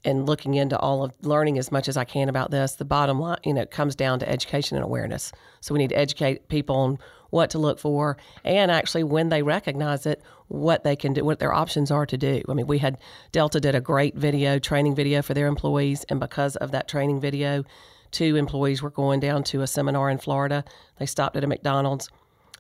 and 0.04 0.26
looking 0.26 0.56
into 0.56 0.78
all 0.80 1.04
of 1.04 1.14
learning 1.22 1.58
as 1.58 1.72
much 1.72 1.88
as 1.88 1.98
I 1.98 2.04
can 2.04 2.30
about 2.30 2.52
this. 2.52 2.74
The 2.74 2.86
bottom 2.86 3.20
line, 3.20 3.40
you 3.44 3.54
know, 3.54 3.66
comes 3.66 3.96
down 3.96 4.20
to 4.20 4.30
education 4.30 4.78
and 4.78 4.84
awareness. 4.84 5.32
So 5.60 5.74
we 5.74 5.80
need 5.80 5.90
to 5.90 5.98
educate 5.98 6.48
people 6.48 6.76
on 6.76 7.00
what 7.30 7.50
to 7.52 7.60
look 7.60 7.80
for, 7.80 8.18
and 8.44 8.70
actually 8.70 9.04
when 9.04 9.30
they 9.30 9.42
recognize 9.42 10.06
it, 10.06 10.22
what 10.50 10.84
they 10.84 10.98
can 10.98 11.14
do, 11.14 11.24
what 11.24 11.40
their 11.40 11.54
options 11.54 11.90
are 11.90 12.06
to 12.06 12.18
do. 12.18 12.42
I 12.50 12.54
mean, 12.54 12.68
we 12.68 12.80
had 12.80 12.98
Delta 13.32 13.62
did 13.62 13.74
a 13.74 13.80
great 13.80 14.16
video, 14.16 14.60
training 14.60 14.96
video 14.96 15.22
for 15.22 15.34
their 15.34 15.48
employees, 15.48 16.04
and 16.10 16.20
because 16.20 16.58
of 16.58 16.72
that 16.72 16.90
training 16.90 17.22
video, 17.22 17.64
two 18.12 18.36
employees 18.36 18.82
were 18.82 18.90
going 18.90 19.22
down 19.22 19.44
to 19.46 19.62
a 19.62 19.68
seminar 19.68 20.10
in 20.10 20.18
Florida. 20.18 20.66
They 21.00 21.06
stopped 21.06 21.38
at 21.38 21.44
a 21.46 21.48
McDonald's 21.48 22.10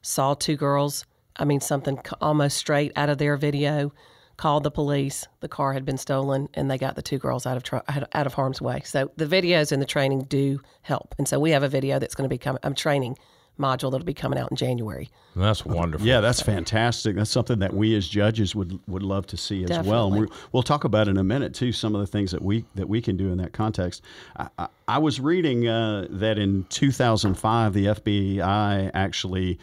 saw 0.01 0.33
two 0.33 0.55
girls, 0.55 1.05
I 1.35 1.45
mean, 1.45 1.61
something 1.61 1.99
almost 2.19 2.57
straight 2.57 2.91
out 2.95 3.09
of 3.09 3.17
their 3.17 3.37
video, 3.37 3.93
called 4.41 4.63
the 4.63 4.71
police. 4.71 5.27
The 5.41 5.47
car 5.47 5.71
had 5.71 5.85
been 5.85 5.99
stolen, 5.99 6.49
and 6.55 6.69
they 6.69 6.79
got 6.79 6.95
the 6.95 7.03
two 7.03 7.19
girls 7.19 7.45
out 7.45 7.57
of 7.57 7.63
tr- 7.63 7.75
out 7.87 8.09
out 8.11 8.25
of 8.25 8.33
harm's 8.33 8.59
way. 8.59 8.81
So 8.83 9.11
the 9.15 9.27
videos 9.27 9.71
and 9.71 9.79
the 9.79 9.85
training 9.85 10.23
do 10.23 10.59
help. 10.81 11.13
And 11.19 11.27
so 11.27 11.39
we 11.39 11.51
have 11.51 11.61
a 11.61 11.69
video 11.69 11.99
that's 11.99 12.15
going 12.15 12.25
to 12.27 12.33
be 12.33 12.39
coming, 12.39 12.59
I'm 12.63 12.73
training 12.73 13.19
module 13.59 13.91
that'll 13.91 14.03
be 14.03 14.15
coming 14.15 14.39
out 14.39 14.49
in 14.49 14.57
January. 14.57 15.11
That's 15.35 15.63
wonderful. 15.63 16.07
Yeah, 16.07 16.21
that's 16.21 16.41
fantastic. 16.41 17.17
That's 17.17 17.29
something 17.29 17.59
that 17.59 17.75
we 17.75 17.95
as 17.95 18.07
judges 18.09 18.55
would 18.55 18.79
would 18.87 19.03
love 19.03 19.27
to 19.27 19.37
see 19.37 19.63
as 19.63 19.85
well. 19.85 20.07
And 20.07 20.21
we're, 20.21 20.27
we'll 20.51 20.63
talk 20.63 20.85
about 20.85 21.07
in 21.07 21.17
a 21.17 21.23
minute 21.23 21.53
too 21.53 21.71
some 21.71 21.93
of 21.93 22.01
the 22.01 22.07
things 22.07 22.31
that 22.31 22.41
we 22.41 22.65
that 22.73 22.89
we 22.89 22.99
can 22.99 23.17
do 23.17 23.31
in 23.31 23.37
that 23.37 23.53
context. 23.53 24.01
I, 24.37 24.47
I, 24.57 24.67
I 24.87 24.97
was 24.97 25.19
reading 25.19 25.67
uh, 25.67 26.07
that 26.09 26.39
in 26.39 26.65
2005, 26.69 27.73
the 27.73 27.85
FBI 27.85 28.89
actually 28.95 29.59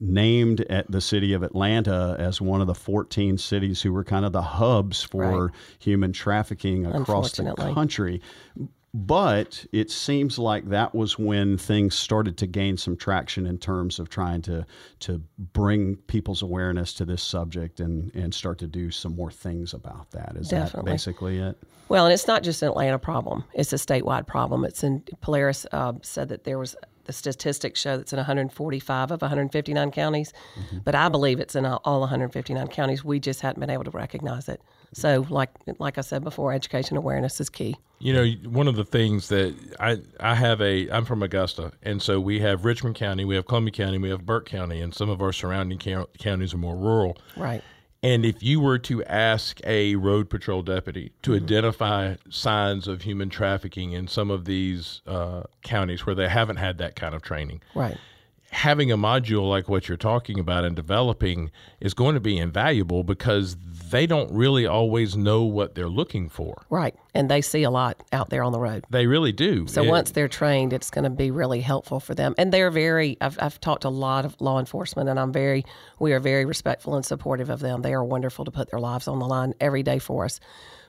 named 0.00 0.60
at 0.62 0.90
the 0.90 1.00
city 1.00 1.32
of 1.32 1.42
Atlanta 1.42 2.16
as 2.18 2.40
one 2.40 2.60
of 2.60 2.66
the 2.66 2.74
14 2.74 3.38
cities 3.38 3.82
who 3.82 3.92
were 3.92 4.04
kind 4.04 4.24
of 4.24 4.32
the 4.32 4.42
hubs 4.42 5.02
for 5.02 5.46
Right. 5.46 5.50
human 5.78 6.12
trafficking 6.12 6.86
across 6.86 7.32
the 7.32 7.54
country. 7.74 8.20
But 8.96 9.66
it 9.72 9.90
seems 9.90 10.38
like 10.38 10.68
that 10.68 10.94
was 10.94 11.18
when 11.18 11.58
things 11.58 11.96
started 11.96 12.36
to 12.38 12.46
gain 12.46 12.76
some 12.76 12.96
traction 12.96 13.44
in 13.44 13.58
terms 13.58 13.98
of 13.98 14.08
trying 14.08 14.40
to 14.42 14.64
to 15.00 15.20
bring 15.36 15.96
people's 15.96 16.42
awareness 16.42 16.94
to 16.94 17.04
this 17.04 17.20
subject 17.20 17.80
and, 17.80 18.14
and 18.14 18.32
start 18.32 18.58
to 18.58 18.68
do 18.68 18.92
some 18.92 19.16
more 19.16 19.32
things 19.32 19.74
about 19.74 20.12
that. 20.12 20.36
Is 20.36 20.50
that 20.50 20.84
basically 20.84 21.38
it? 21.38 21.58
Well, 21.88 22.06
and 22.06 22.14
it's 22.14 22.28
not 22.28 22.44
just 22.44 22.62
an 22.62 22.68
Atlanta 22.68 23.00
problem; 23.00 23.42
it's 23.52 23.72
a 23.72 23.76
statewide 23.76 24.28
problem. 24.28 24.64
It's 24.64 24.84
in 24.84 25.02
Polaris 25.20 25.66
uh, 25.72 25.94
said 26.02 26.28
that 26.28 26.44
there 26.44 26.60
was 26.60 26.76
the 27.04 27.12
statistics 27.12 27.80
show 27.80 27.96
that's 27.96 28.12
in 28.12 28.16
145 28.18 29.10
of 29.10 29.22
159 29.22 29.90
counties, 29.90 30.32
mm-hmm. 30.58 30.78
but 30.84 30.94
I 30.94 31.08
believe 31.08 31.40
it's 31.40 31.54
in 31.54 31.64
all 31.64 31.80
all 31.84 32.00
159 32.00 32.68
counties. 32.68 33.04
We 33.04 33.20
just 33.20 33.40
hadn't 33.40 33.60
been 33.60 33.70
able 33.70 33.84
to 33.84 33.90
recognize 33.90 34.48
it. 34.48 34.60
So, 34.92 35.26
like 35.28 35.50
like 35.78 35.98
I 35.98 36.02
said 36.02 36.24
before, 36.24 36.52
education 36.52 36.96
awareness 36.96 37.40
is 37.40 37.50
key. 37.50 37.76
You 37.98 38.12
know, 38.12 38.26
one 38.48 38.68
of 38.68 38.76
the 38.76 38.84
things 38.84 39.28
that 39.28 39.54
I 39.80 40.00
I 40.20 40.34
have 40.34 40.60
a 40.60 40.88
I'm 40.90 41.04
from 41.04 41.22
Augusta, 41.22 41.72
and 41.82 42.00
so 42.00 42.20
we 42.20 42.40
have 42.40 42.64
Richmond 42.64 42.96
County, 42.96 43.24
we 43.24 43.34
have 43.34 43.46
Columbia 43.46 43.72
County, 43.72 43.98
we 43.98 44.10
have 44.10 44.24
Burke 44.24 44.46
County, 44.46 44.80
and 44.80 44.94
some 44.94 45.08
of 45.10 45.20
our 45.20 45.32
surrounding 45.32 45.78
count, 45.78 46.10
counties 46.18 46.54
are 46.54 46.58
more 46.58 46.76
rural. 46.76 47.16
Right. 47.36 47.62
And 48.04 48.26
if 48.26 48.42
you 48.42 48.60
were 48.60 48.78
to 48.80 49.02
ask 49.04 49.60
a 49.64 49.96
road 49.96 50.28
patrol 50.28 50.60
deputy 50.62 51.12
to 51.22 51.34
identify 51.34 52.16
signs 52.28 52.86
of 52.86 53.00
human 53.00 53.30
trafficking 53.30 53.92
in 53.92 54.08
some 54.08 54.30
of 54.30 54.44
these 54.44 55.00
uh, 55.06 55.44
counties 55.62 56.04
where 56.04 56.14
they 56.14 56.28
haven't 56.28 56.56
had 56.56 56.76
that 56.78 56.96
kind 56.96 57.14
of 57.14 57.22
training, 57.22 57.62
Right. 57.74 57.96
having 58.50 58.92
a 58.92 58.98
module 58.98 59.48
like 59.48 59.70
what 59.70 59.88
you're 59.88 59.96
talking 59.96 60.38
about 60.38 60.66
and 60.66 60.76
developing 60.76 61.50
is 61.80 61.94
going 61.94 62.12
to 62.14 62.20
be 62.20 62.36
invaluable 62.36 63.04
because 63.04 63.56
they 63.94 64.08
don't 64.08 64.32
really 64.32 64.66
always 64.66 65.16
know 65.16 65.44
what 65.44 65.76
they're 65.76 65.88
looking 65.88 66.28
for. 66.28 66.66
Right. 66.68 66.96
And 67.14 67.30
they 67.30 67.40
see 67.40 67.62
a 67.62 67.70
lot 67.70 68.02
out 68.12 68.28
there 68.28 68.42
on 68.42 68.50
the 68.50 68.58
road. 68.58 68.84
They 68.90 69.06
really 69.06 69.30
do. 69.30 69.68
So 69.68 69.84
It- 69.84 69.88
once 69.88 70.10
they're 70.10 70.26
trained, 70.26 70.72
it's 70.72 70.90
going 70.90 71.04
to 71.04 71.10
be 71.10 71.30
really 71.30 71.60
helpful 71.60 72.00
for 72.00 72.12
them. 72.12 72.34
And 72.36 72.52
they're 72.52 72.72
very, 72.72 73.16
I've, 73.20 73.38
I've 73.40 73.60
talked 73.60 73.82
to 73.82 73.88
a 73.88 73.90
lot 73.90 74.24
of 74.24 74.34
law 74.40 74.58
enforcement, 74.58 75.08
and 75.08 75.20
I'm 75.20 75.32
very, 75.32 75.64
we 76.00 76.12
are 76.12 76.18
very 76.18 76.44
respectful 76.44 76.96
and 76.96 77.06
supportive 77.06 77.50
of 77.50 77.60
them. 77.60 77.82
They 77.82 77.94
are 77.94 78.02
wonderful 78.04 78.44
to 78.46 78.50
put 78.50 78.68
their 78.68 78.80
lives 78.80 79.06
on 79.06 79.20
the 79.20 79.26
line 79.26 79.54
every 79.60 79.84
day 79.84 80.00
for 80.00 80.24
us. 80.24 80.40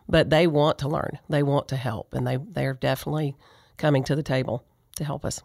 But 0.09 0.31
they 0.31 0.47
want 0.47 0.79
to 0.79 0.87
learn, 0.87 1.19
they 1.29 1.43
want 1.43 1.67
to 1.67 1.75
help, 1.75 2.15
and 2.15 2.25
they, 2.25 2.37
they're 2.37 2.73
definitely 2.73 3.35
coming 3.77 4.03
to 4.05 4.15
the 4.15 4.23
table 4.23 4.63
to 4.95 5.03
help 5.03 5.25
us. 5.25 5.43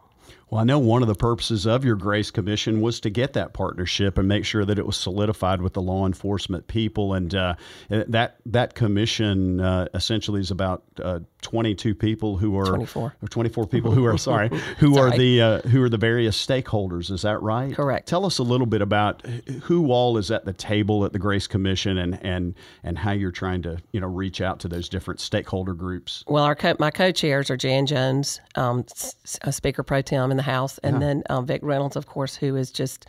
Well, 0.51 0.61
I 0.61 0.65
know 0.65 0.81
one 0.81 1.03
of 1.03 1.09
the 1.09 1.15
purposes 1.15 1.65
of 1.65 1.85
your 1.85 1.95
Grace 1.95 2.33
Commission 2.33 2.81
was 2.81 2.99
to 3.01 3.11
get 3.11 3.35
that 3.35 3.53
partnership 3.53 4.19
and 4.19 4.27
make 4.27 4.45
sure 4.45 4.65
that 4.65 4.81
it 4.81 4.87
was 4.87 4.97
solidified 4.97 5.63
with 5.63 5.75
the 5.75 5.83
law 5.83 6.07
enforcement 6.07 6.67
people, 6.67 7.15
and 7.15 7.33
uh, 7.33 7.55
that 7.89 8.37
that 8.47 8.75
commission 8.75 9.61
uh, 9.61 9.87
essentially 9.95 10.41
is 10.41 10.51
about 10.51 10.83
uh, 11.01 11.21
22 11.43 11.95
people 11.95 12.37
who 12.37 12.59
are 12.59 12.67
24. 12.67 13.15
or 13.23 13.29
24 13.29 13.67
people 13.69 13.93
who 13.93 14.05
are 14.05 14.19
sorry, 14.19 14.49
who 14.79 14.99
are 14.99 15.17
the 15.17 15.41
uh, 15.41 15.61
who 15.61 15.81
are 15.85 15.89
the 15.89 15.97
various 15.97 16.45
stakeholders. 16.45 17.13
Is 17.13 17.23
that 17.23 17.41
right? 17.43 17.73
Correct. 17.73 18.09
Tell 18.09 18.27
us 18.27 18.39
a 18.39 18.43
little 18.43 18.67
bit 18.67 18.83
about 18.83 19.25
who 19.63 19.93
all 19.93 20.19
is 20.19 20.33
at 20.33 20.45
the 20.47 20.53
table 20.53 21.05
at 21.05 21.13
the 21.13 21.21
Grace 21.21 21.47
Commission, 21.47 21.97
and 21.97 22.19
and 22.25 22.55
and 22.83 22.99
how 22.99 23.13
you're 23.13 23.31
trying 23.31 23.63
to 23.63 23.79
you 23.93 24.01
know 24.01 24.09
reach 24.09 24.41
out 24.41 24.59
to 24.61 24.69
those 24.69 24.89
different 24.89 25.21
stakeholder 25.21 25.75
groups. 25.75 26.25
Well, 26.27 26.43
our 26.43 26.57
co- 26.57 26.77
my 26.81 26.91
co-chairs 26.91 27.51
are 27.51 27.57
Jan 27.57 27.87
Jones, 27.87 28.41
um, 28.57 28.85
Speaker 29.25 29.85
Pro 29.85 30.03
Tem 30.03 30.33
in 30.33 30.40
the 30.45 30.51
House, 30.51 30.79
and 30.79 31.01
then 31.03 31.23
um, 31.31 31.47
Vic 31.47 31.61
Reynolds, 31.63 31.97
of 31.97 32.07
course, 32.07 32.35
who 32.37 32.57
is 32.57 32.71
just 32.71 33.07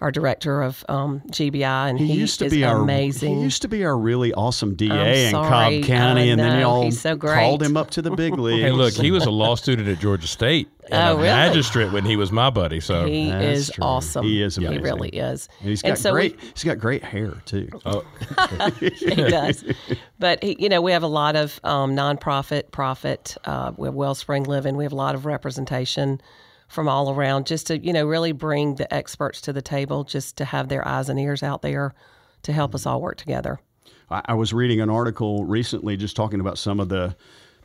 our 0.00 0.12
director 0.12 0.62
of 0.62 0.84
um, 0.88 1.18
GBI, 1.32 1.90
and 1.90 1.98
He, 1.98 2.06
he, 2.06 2.12
used 2.14 2.38
to 2.38 2.44
is 2.44 2.52
be 2.52 2.62
our 2.62 2.80
amazing. 2.82 3.34
He 3.38 3.42
used 3.42 3.62
to 3.62 3.68
be 3.68 3.84
our 3.84 3.98
really 3.98 4.32
awesome 4.32 4.76
DA 4.76 5.26
in. 5.26 5.32
Cobb 5.32 5.82
County, 5.82 6.30
and 6.30 6.38
then 6.38 6.60
know. 6.60 6.82
y'all 6.82 6.90
so 6.92 7.16
called 7.16 7.60
him 7.60 7.76
up 7.76 7.90
to 7.90 8.02
the 8.02 8.12
big 8.12 8.34
leagues. 8.38 8.62
Hey, 8.62 8.70
look, 8.70 8.94
he 8.94 9.10
was 9.10 9.24
a 9.24 9.30
law 9.42 9.56
student 9.56 9.88
at 9.88 9.98
Georgia 9.98 10.28
State 10.28 10.68
and 10.88 10.94
Oh, 10.94 11.12
a 11.14 11.16
really? 11.16 11.26
magistrate 11.26 11.90
when 11.90 12.04
he 12.04 12.14
was 12.14 12.30
my 12.30 12.48
buddy. 12.48 12.78
So 12.78 13.06
he 13.06 13.28
That's 13.28 13.58
is 13.58 13.70
true. 13.74 13.82
awesome. 13.82 14.24
He 14.24 14.40
is 14.40 14.54
He 14.54 14.68
really 14.68 15.08
is. 15.08 15.48
And 15.58 15.68
he's 15.68 15.82
And 15.82 15.90
got 15.94 15.98
so 15.98 16.14
we- 16.14 16.36
he's 16.54 16.62
got 16.62 16.78
great 16.78 17.02
hair 17.02 17.32
too. 17.44 17.68
Oh, 17.84 18.04
he 18.78 18.90
does. 19.16 19.64
But 20.20 20.44
he, 20.44 20.54
you 20.60 20.68
know, 20.68 20.80
we 20.80 20.92
have 20.92 21.02
a 21.02 21.08
lot 21.08 21.34
of 21.34 21.58
um, 21.64 21.96
nonprofit, 21.96 22.70
profit. 22.70 23.36
Uh, 23.44 23.72
we 23.76 23.88
have 23.88 23.94
Wellspring 23.96 24.44
Living. 24.44 24.76
We 24.76 24.84
have 24.84 24.92
a 24.92 24.96
lot 24.96 25.16
of 25.16 25.26
representation 25.26 26.20
from 26.68 26.88
all 26.88 27.10
around, 27.10 27.46
just 27.46 27.66
to 27.68 27.78
you 27.78 27.92
know 27.92 28.06
really 28.06 28.32
bring 28.32 28.76
the 28.76 28.92
experts 28.92 29.40
to 29.42 29.52
the 29.52 29.62
table, 29.62 30.04
just 30.04 30.36
to 30.36 30.44
have 30.44 30.68
their 30.68 30.86
eyes 30.86 31.08
and 31.08 31.18
ears 31.18 31.42
out 31.42 31.62
there 31.62 31.94
to 32.42 32.52
help 32.52 32.74
us 32.74 32.86
all 32.86 33.00
work 33.00 33.16
together. 33.16 33.58
I, 34.10 34.34
was 34.34 34.54
reading 34.54 34.80
an 34.80 34.88
article 34.88 35.44
recently 35.44 35.96
just 35.96 36.16
talking 36.16 36.40
about 36.40 36.56
some 36.56 36.80
of 36.80 36.88
the 36.88 37.14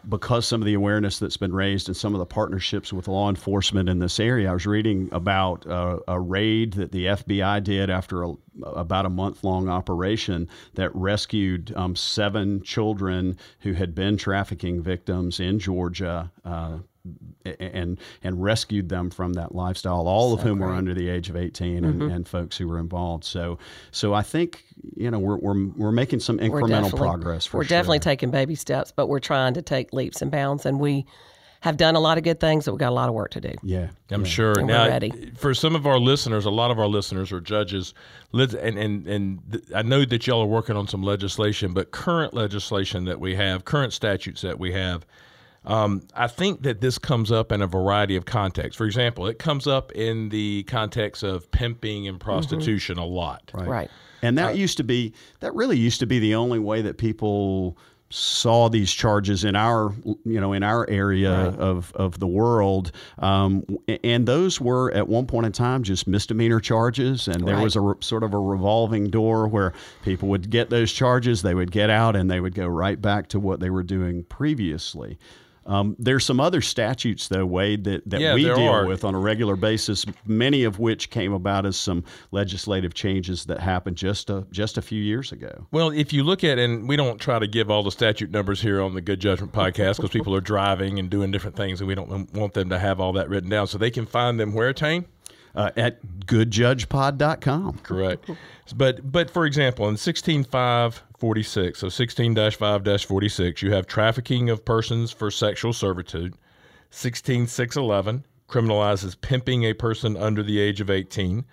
because 0.09 0.45
some 0.45 0.61
of 0.61 0.65
the 0.65 0.73
awareness 0.73 1.17
that's 1.17 1.37
been 1.37 1.53
raised 1.53 1.87
and 1.87 1.95
some 1.95 2.13
of 2.13 2.19
the 2.19 2.25
partnerships 2.25 2.91
with 2.91 3.07
law 3.07 3.29
enforcement 3.29 3.87
in 3.87 3.99
this 3.99 4.19
area. 4.19 4.49
I 4.49 4.53
was 4.53 4.65
reading 4.65 5.07
about 5.13 5.65
uh, 5.65 5.99
a 6.09 6.19
raid 6.19 6.73
that 6.73 6.91
the 6.91 7.05
FBI 7.05 7.63
did 7.63 7.89
after 7.89 8.23
a, 8.23 8.33
about 8.63 9.05
a 9.05 9.09
month 9.09 9.45
long 9.45 9.69
operation 9.69 10.49
that 10.73 10.93
rescued 10.93 11.73
um, 11.77 11.95
seven 11.95 12.61
children 12.63 13.37
who 13.59 13.71
had 13.71 13.95
been 13.95 14.17
trafficking 14.17 14.81
victims 14.81 15.39
in 15.39 15.57
Georgia. 15.57 16.29
Uh, 16.43 16.79
and 17.45 17.99
and 18.23 18.43
rescued 18.43 18.89
them 18.89 19.09
from 19.09 19.33
that 19.33 19.53
lifestyle. 19.53 20.07
All 20.07 20.33
of 20.33 20.41
whom 20.41 20.59
were 20.59 20.73
under 20.73 20.93
the 20.93 21.09
age 21.09 21.29
of 21.29 21.35
18, 21.35 21.83
and, 21.83 22.01
mm-hmm. 22.01 22.11
and 22.11 22.27
folks 22.27 22.57
who 22.57 22.67
were 22.67 22.79
involved. 22.79 23.23
So, 23.23 23.59
so 23.91 24.13
I 24.13 24.21
think 24.21 24.63
you 24.95 25.11
know 25.11 25.19
we're 25.19 25.37
we're, 25.37 25.67
we're 25.75 25.91
making 25.91 26.21
some 26.21 26.37
We're 26.37 26.61
incremental 26.61 26.95
progress. 26.95 27.45
For 27.45 27.57
we're 27.57 27.63
sure. 27.63 27.77
definitely 27.77 27.99
taking 27.99 28.31
baby 28.31 28.55
steps, 28.55 28.91
but 28.91 29.07
we're 29.07 29.19
trying 29.19 29.53
to 29.55 29.61
take 29.61 29.93
leaps 29.93 30.21
and 30.21 30.31
bounds, 30.31 30.65
and 30.65 30.79
we 30.79 31.05
have 31.63 31.77
done 31.77 31.95
a 31.95 31.99
lot 31.99 32.17
of 32.17 32.25
good 32.25 32.41
things, 32.41 32.65
but 32.65 32.73
we've 32.73 32.79
got 32.79 32.89
a 32.89 32.95
lot 32.95 33.07
of 33.07 33.15
work 33.15 33.31
to 33.31 33.39
do. 33.39 33.53
yeah. 33.63 33.87
I'm 34.11 34.25
sure. 34.25 34.51
And 34.51 34.67
we're 34.67 34.73
now, 34.73 34.85
ready. 34.85 35.31
for 35.37 35.53
some 35.53 35.77
of 35.77 35.87
our 35.87 35.97
listeners, 35.97 36.43
a 36.43 36.49
lot 36.49 36.71
of 36.71 36.79
our 36.79 36.87
listeners 36.87 37.31
are 37.31 37.39
judges, 37.39 37.93
and 38.33 38.53
and 38.53 39.07
and 39.07 39.39
th- 39.49 39.63
I 39.73 39.81
know 39.81 40.03
that 40.03 40.27
y'all 40.27 40.41
are 40.41 40.45
working 40.45 40.75
on 40.75 40.87
some 40.87 41.03
legislation, 41.03 41.73
but 41.73 41.91
current 41.91 42.33
legislation 42.33 43.05
that 43.05 43.19
we 43.19 43.35
have, 43.35 43.63
current 43.63 43.93
statutes 43.93 44.41
that 44.41 44.59
we 44.59 44.73
have. 44.73 45.05
Um, 45.65 46.01
I 46.15 46.27
think 46.27 46.63
that 46.63 46.81
this 46.81 46.97
comes 46.97 47.31
up 47.31 47.51
in 47.51 47.61
a 47.61 47.67
variety 47.67 48.15
of 48.15 48.25
contexts. 48.25 48.77
For 48.77 48.85
example, 48.85 49.27
it 49.27 49.39
comes 49.39 49.67
up 49.67 49.91
in 49.93 50.29
the 50.29 50.63
context 50.63 51.23
of 51.23 51.49
pimping 51.51 52.07
and 52.07 52.19
prostitution 52.19 52.97
a 52.97 53.05
lot. 53.05 53.51
Right. 53.53 53.89
And 54.21 54.37
that 54.37 54.57
used 54.57 54.77
to 54.77 54.83
be 54.83 55.13
that 55.41 55.53
really 55.53 55.77
used 55.77 55.99
to 55.99 56.05
be 56.05 56.19
the 56.19 56.35
only 56.35 56.59
way 56.59 56.81
that 56.81 56.97
people 56.97 57.77
saw 58.09 58.69
these 58.69 58.93
charges 58.93 59.43
in 59.43 59.55
our 59.55 59.91
you 60.23 60.39
know 60.39 60.53
in 60.53 60.61
our 60.61 60.87
area 60.87 61.31
of, 61.31 61.91
of 61.95 62.19
the 62.19 62.27
world. 62.27 62.91
Um, 63.19 63.65
and 64.03 64.27
those 64.27 64.61
were 64.61 64.91
at 64.91 65.07
one 65.07 65.25
point 65.25 65.47
in 65.47 65.51
time 65.51 65.83
just 65.83 66.07
misdemeanor 66.07 66.59
charges. 66.59 67.27
And 67.27 67.47
there 67.47 67.59
was 67.59 67.75
a 67.75 67.81
re- 67.81 67.95
sort 68.01 68.23
of 68.23 68.33
a 68.33 68.39
revolving 68.39 69.09
door 69.09 69.47
where 69.47 69.73
people 70.03 70.29
would 70.29 70.49
get 70.49 70.69
those 70.69 70.93
charges 70.93 71.41
they 71.41 71.55
would 71.55 71.71
get 71.71 71.89
out 71.89 72.15
and 72.15 72.29
they 72.29 72.39
would 72.39 72.55
go 72.55 72.67
right 72.67 73.01
back 73.01 73.27
to 73.29 73.39
what 73.39 73.59
they 73.59 73.69
were 73.69 73.83
doing 73.83 74.23
previously 74.25 75.17
um, 75.65 75.95
there's 75.99 76.25
some 76.25 76.39
other 76.39 76.61
statutes 76.61 77.27
though 77.27 77.45
wade 77.45 77.83
that, 77.85 78.09
that 78.09 78.19
Yeah, 78.21 78.33
we 78.35 78.43
deal 78.43 78.59
are. 78.67 78.85
with 78.85 79.03
on 79.03 79.15
a 79.15 79.19
regular 79.19 79.55
basis 79.55 80.05
many 80.25 80.63
of 80.63 80.79
which 80.79 81.09
came 81.09 81.33
about 81.33 81.65
as 81.65 81.77
some 81.77 82.03
legislative 82.31 82.93
changes 82.93 83.45
that 83.45 83.59
happened 83.59 83.95
just 83.97 84.29
a, 84.29 84.45
just 84.51 84.77
a 84.77 84.81
few 84.81 85.01
years 85.01 85.31
ago 85.31 85.67
Well, 85.71 85.89
if 85.89 86.11
you 86.13 86.23
look 86.23 86.43
at, 86.43 86.57
and 86.59 86.87
we 86.87 86.95
don't 86.95 87.19
try 87.19 87.39
to 87.39 87.47
give 87.47 87.69
all 87.71 87.83
the 87.83 87.91
statute 87.91 88.31
numbers 88.31 88.61
here 88.61 88.81
on 88.81 88.93
the 88.93 89.01
Good 89.01 89.19
Judgment 89.19 89.51
podcast 89.53 89.97
because 89.97 90.11
people 90.11 90.35
are 90.35 90.41
driving 90.41 90.99
and 90.99 91.09
doing 91.09 91.31
different 91.31 91.55
things, 91.55 91.79
and 91.81 91.87
we 91.87 91.95
don't 91.95 92.31
want 92.33 92.53
them 92.53 92.69
to 92.69 92.79
have 92.79 92.99
all 92.99 93.13
that 93.13 93.29
written 93.29 93.49
down. 93.49 93.67
So 93.67 93.77
they 93.77 93.91
can 93.91 94.05
find 94.05 94.39
them 94.39 94.53
where, 94.53 94.73
Tain? 94.73 95.05
uh, 95.55 95.69
at 95.77 95.99
goodjudgepod.com. 96.25 97.79
Correct. 97.83 98.29
But 98.75 99.11
but 99.11 99.29
for 99.29 99.45
example, 99.45 99.87
in 99.89 99.97
16546, 101.23 101.79
so 101.79 101.87
16-5-46, 101.87 103.61
you 103.61 103.71
have 103.71 103.87
trafficking 103.87 104.49
of 104.49 104.65
persons 104.65 105.11
for 105.11 105.31
sexual 105.31 105.71
servitude. 105.71 106.35
16611 106.89 108.25
criminalizes 108.49 109.19
pimping 109.19 109.63
a 109.63 109.73
person 109.73 110.17
under 110.17 110.43
the 110.43 110.59
age 110.59 110.81
of 110.81 110.89
18. 110.89 111.45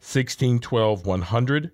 1612100 0.00 1.70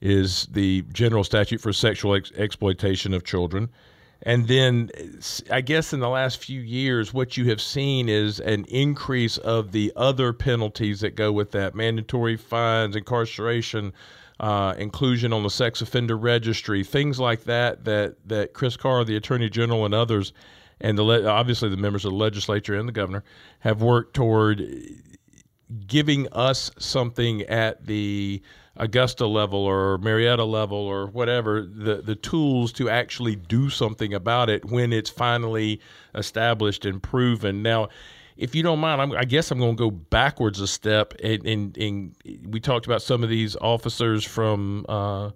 is 0.00 0.46
the 0.52 0.82
general 0.92 1.24
statute 1.24 1.60
for 1.60 1.72
sexual 1.72 2.14
ex- 2.14 2.30
exploitation 2.36 3.12
of 3.12 3.24
children. 3.24 3.70
And 4.22 4.46
then 4.46 4.90
I 5.50 5.60
guess 5.60 5.92
in 5.92 5.98
the 5.98 6.08
last 6.08 6.42
few 6.42 6.60
years, 6.60 7.12
what 7.12 7.36
you 7.36 7.50
have 7.50 7.60
seen 7.60 8.08
is 8.08 8.38
an 8.38 8.64
increase 8.66 9.36
of 9.38 9.72
the 9.72 9.92
other 9.96 10.32
penalties 10.32 11.00
that 11.00 11.16
go 11.16 11.32
with 11.32 11.50
that 11.50 11.74
mandatory 11.74 12.36
fines, 12.36 12.94
incarceration, 12.94 13.92
uh, 14.40 14.74
inclusion 14.78 15.32
on 15.32 15.42
the 15.42 15.50
sex 15.50 15.80
offender 15.80 16.16
registry, 16.16 16.82
things 16.84 17.20
like 17.20 17.44
that, 17.44 17.84
that, 17.84 18.16
that 18.26 18.52
Chris 18.52 18.76
Carr, 18.76 19.04
the 19.04 19.16
Attorney 19.16 19.48
General, 19.48 19.84
and 19.84 19.94
others, 19.94 20.32
and 20.80 20.98
the 20.98 21.02
le- 21.02 21.26
obviously 21.26 21.68
the 21.68 21.76
members 21.76 22.04
of 22.04 22.12
the 22.12 22.18
legislature 22.18 22.74
and 22.74 22.88
the 22.88 22.92
governor 22.92 23.22
have 23.60 23.80
worked 23.80 24.14
toward 24.14 24.62
giving 25.86 26.28
us 26.32 26.70
something 26.78 27.42
at 27.42 27.86
the 27.86 28.42
Augusta 28.76 29.26
level 29.26 29.60
or 29.60 29.98
Marietta 29.98 30.44
level 30.44 30.78
or 30.78 31.06
whatever 31.06 31.62
the 31.62 32.02
the 32.02 32.16
tools 32.16 32.72
to 32.72 32.90
actually 32.90 33.36
do 33.36 33.70
something 33.70 34.12
about 34.12 34.50
it 34.50 34.64
when 34.64 34.92
it's 34.92 35.10
finally 35.10 35.80
established 36.14 36.84
and 36.84 37.02
proven. 37.02 37.62
Now, 37.62 37.88
if 38.36 38.54
you 38.54 38.62
don't 38.62 38.78
mind, 38.80 39.00
I'm, 39.00 39.12
I 39.12 39.24
guess 39.24 39.50
I'm 39.50 39.58
going 39.58 39.76
to 39.76 39.78
go 39.78 39.90
backwards 39.90 40.60
a 40.60 40.66
step. 40.66 41.14
And, 41.22 41.46
and, 41.46 41.76
and 41.78 42.14
we 42.48 42.60
talked 42.60 42.86
about 42.86 43.02
some 43.02 43.22
of 43.22 43.28
these 43.28 43.56
officers 43.56 44.24
from. 44.24 44.86
Uh, 44.88 45.30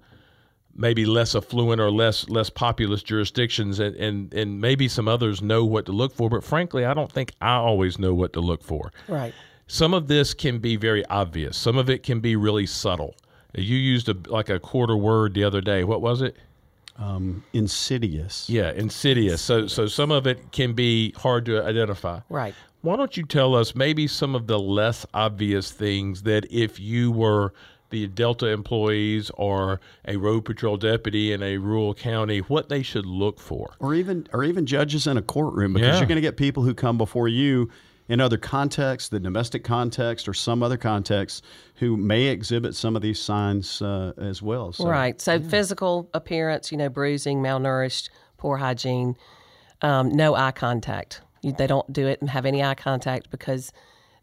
maybe 0.78 1.04
less 1.04 1.34
affluent 1.34 1.80
or 1.80 1.90
less 1.90 2.28
less 2.28 2.48
populous 2.48 3.02
jurisdictions 3.02 3.80
and, 3.80 3.96
and 3.96 4.32
and 4.32 4.60
maybe 4.60 4.86
some 4.86 5.08
others 5.08 5.42
know 5.42 5.64
what 5.64 5.84
to 5.84 5.92
look 5.92 6.14
for 6.14 6.30
but 6.30 6.44
frankly 6.44 6.84
I 6.84 6.94
don't 6.94 7.10
think 7.10 7.32
I 7.42 7.54
always 7.54 7.98
know 7.98 8.14
what 8.14 8.32
to 8.34 8.40
look 8.40 8.62
for. 8.62 8.92
Right. 9.08 9.34
Some 9.66 9.92
of 9.92 10.06
this 10.06 10.32
can 10.34 10.60
be 10.60 10.76
very 10.76 11.04
obvious. 11.06 11.56
Some 11.56 11.76
of 11.76 11.90
it 11.90 12.02
can 12.04 12.20
be 12.20 12.36
really 12.36 12.64
subtle. 12.64 13.16
You 13.54 13.76
used 13.76 14.08
a 14.08 14.16
like 14.30 14.48
a 14.48 14.60
quarter 14.60 14.96
word 14.96 15.34
the 15.34 15.44
other 15.44 15.60
day. 15.60 15.84
What 15.84 16.00
was 16.00 16.22
it? 16.22 16.36
Insidious. 17.52 18.48
Yeah, 18.48 18.70
insidious. 18.72 19.42
So 19.42 19.66
so 19.66 19.86
some 19.86 20.10
of 20.10 20.26
it 20.26 20.52
can 20.52 20.72
be 20.72 21.12
hard 21.16 21.44
to 21.46 21.62
identify. 21.64 22.20
Right. 22.28 22.54
Why 22.80 22.96
don't 22.96 23.16
you 23.16 23.24
tell 23.24 23.54
us 23.54 23.74
maybe 23.74 24.06
some 24.06 24.34
of 24.34 24.46
the 24.46 24.58
less 24.58 25.04
obvious 25.12 25.72
things 25.72 26.22
that 26.22 26.46
if 26.50 26.78
you 26.78 27.10
were 27.10 27.52
the 27.90 28.06
Delta 28.06 28.46
employees 28.48 29.30
or 29.34 29.80
a 30.06 30.16
road 30.16 30.44
patrol 30.44 30.76
deputy 30.76 31.32
in 31.32 31.42
a 31.42 31.56
rural 31.56 31.94
county, 31.94 32.38
what 32.40 32.68
they 32.68 32.82
should 32.82 33.06
look 33.06 33.40
for? 33.40 33.74
Or 33.80 33.94
even 33.94 34.28
or 34.32 34.44
even 34.44 34.66
judges 34.66 35.06
in 35.06 35.16
a 35.16 35.22
courtroom 35.22 35.72
because 35.72 35.94
Yeah. 35.94 35.98
you're 35.98 36.06
going 36.06 36.16
to 36.16 36.22
get 36.22 36.36
people 36.36 36.62
who 36.62 36.74
come 36.74 36.98
before 36.98 37.28
you 37.28 37.70
in 38.08 38.20
other 38.20 38.38
contexts, 38.38 39.08
the 39.08 39.20
domestic 39.20 39.64
context 39.64 40.28
or 40.28 40.34
some 40.34 40.62
other 40.62 40.76
context, 40.76 41.44
who 41.76 41.96
may 41.96 42.26
exhibit 42.26 42.74
some 42.74 42.94
of 42.96 43.02
these 43.02 43.20
signs 43.20 43.82
uh, 43.82 44.12
as 44.18 44.40
well. 44.40 44.72
So, 44.72 44.86
Right. 44.88 45.20
So 45.20 45.40
physical 45.40 46.08
appearance, 46.14 46.70
you 46.70 46.78
know, 46.78 46.88
bruising, 46.88 47.42
malnourished, 47.42 48.08
poor 48.38 48.56
hygiene, 48.58 49.16
um, 49.82 50.10
no 50.10 50.34
eye 50.34 50.52
contact. 50.52 51.20
They 51.42 51.66
don't 51.66 51.90
do 51.92 52.06
it 52.06 52.20
and 52.20 52.30
have 52.30 52.46
any 52.46 52.62
eye 52.62 52.74
contact 52.74 53.30
because 53.30 53.72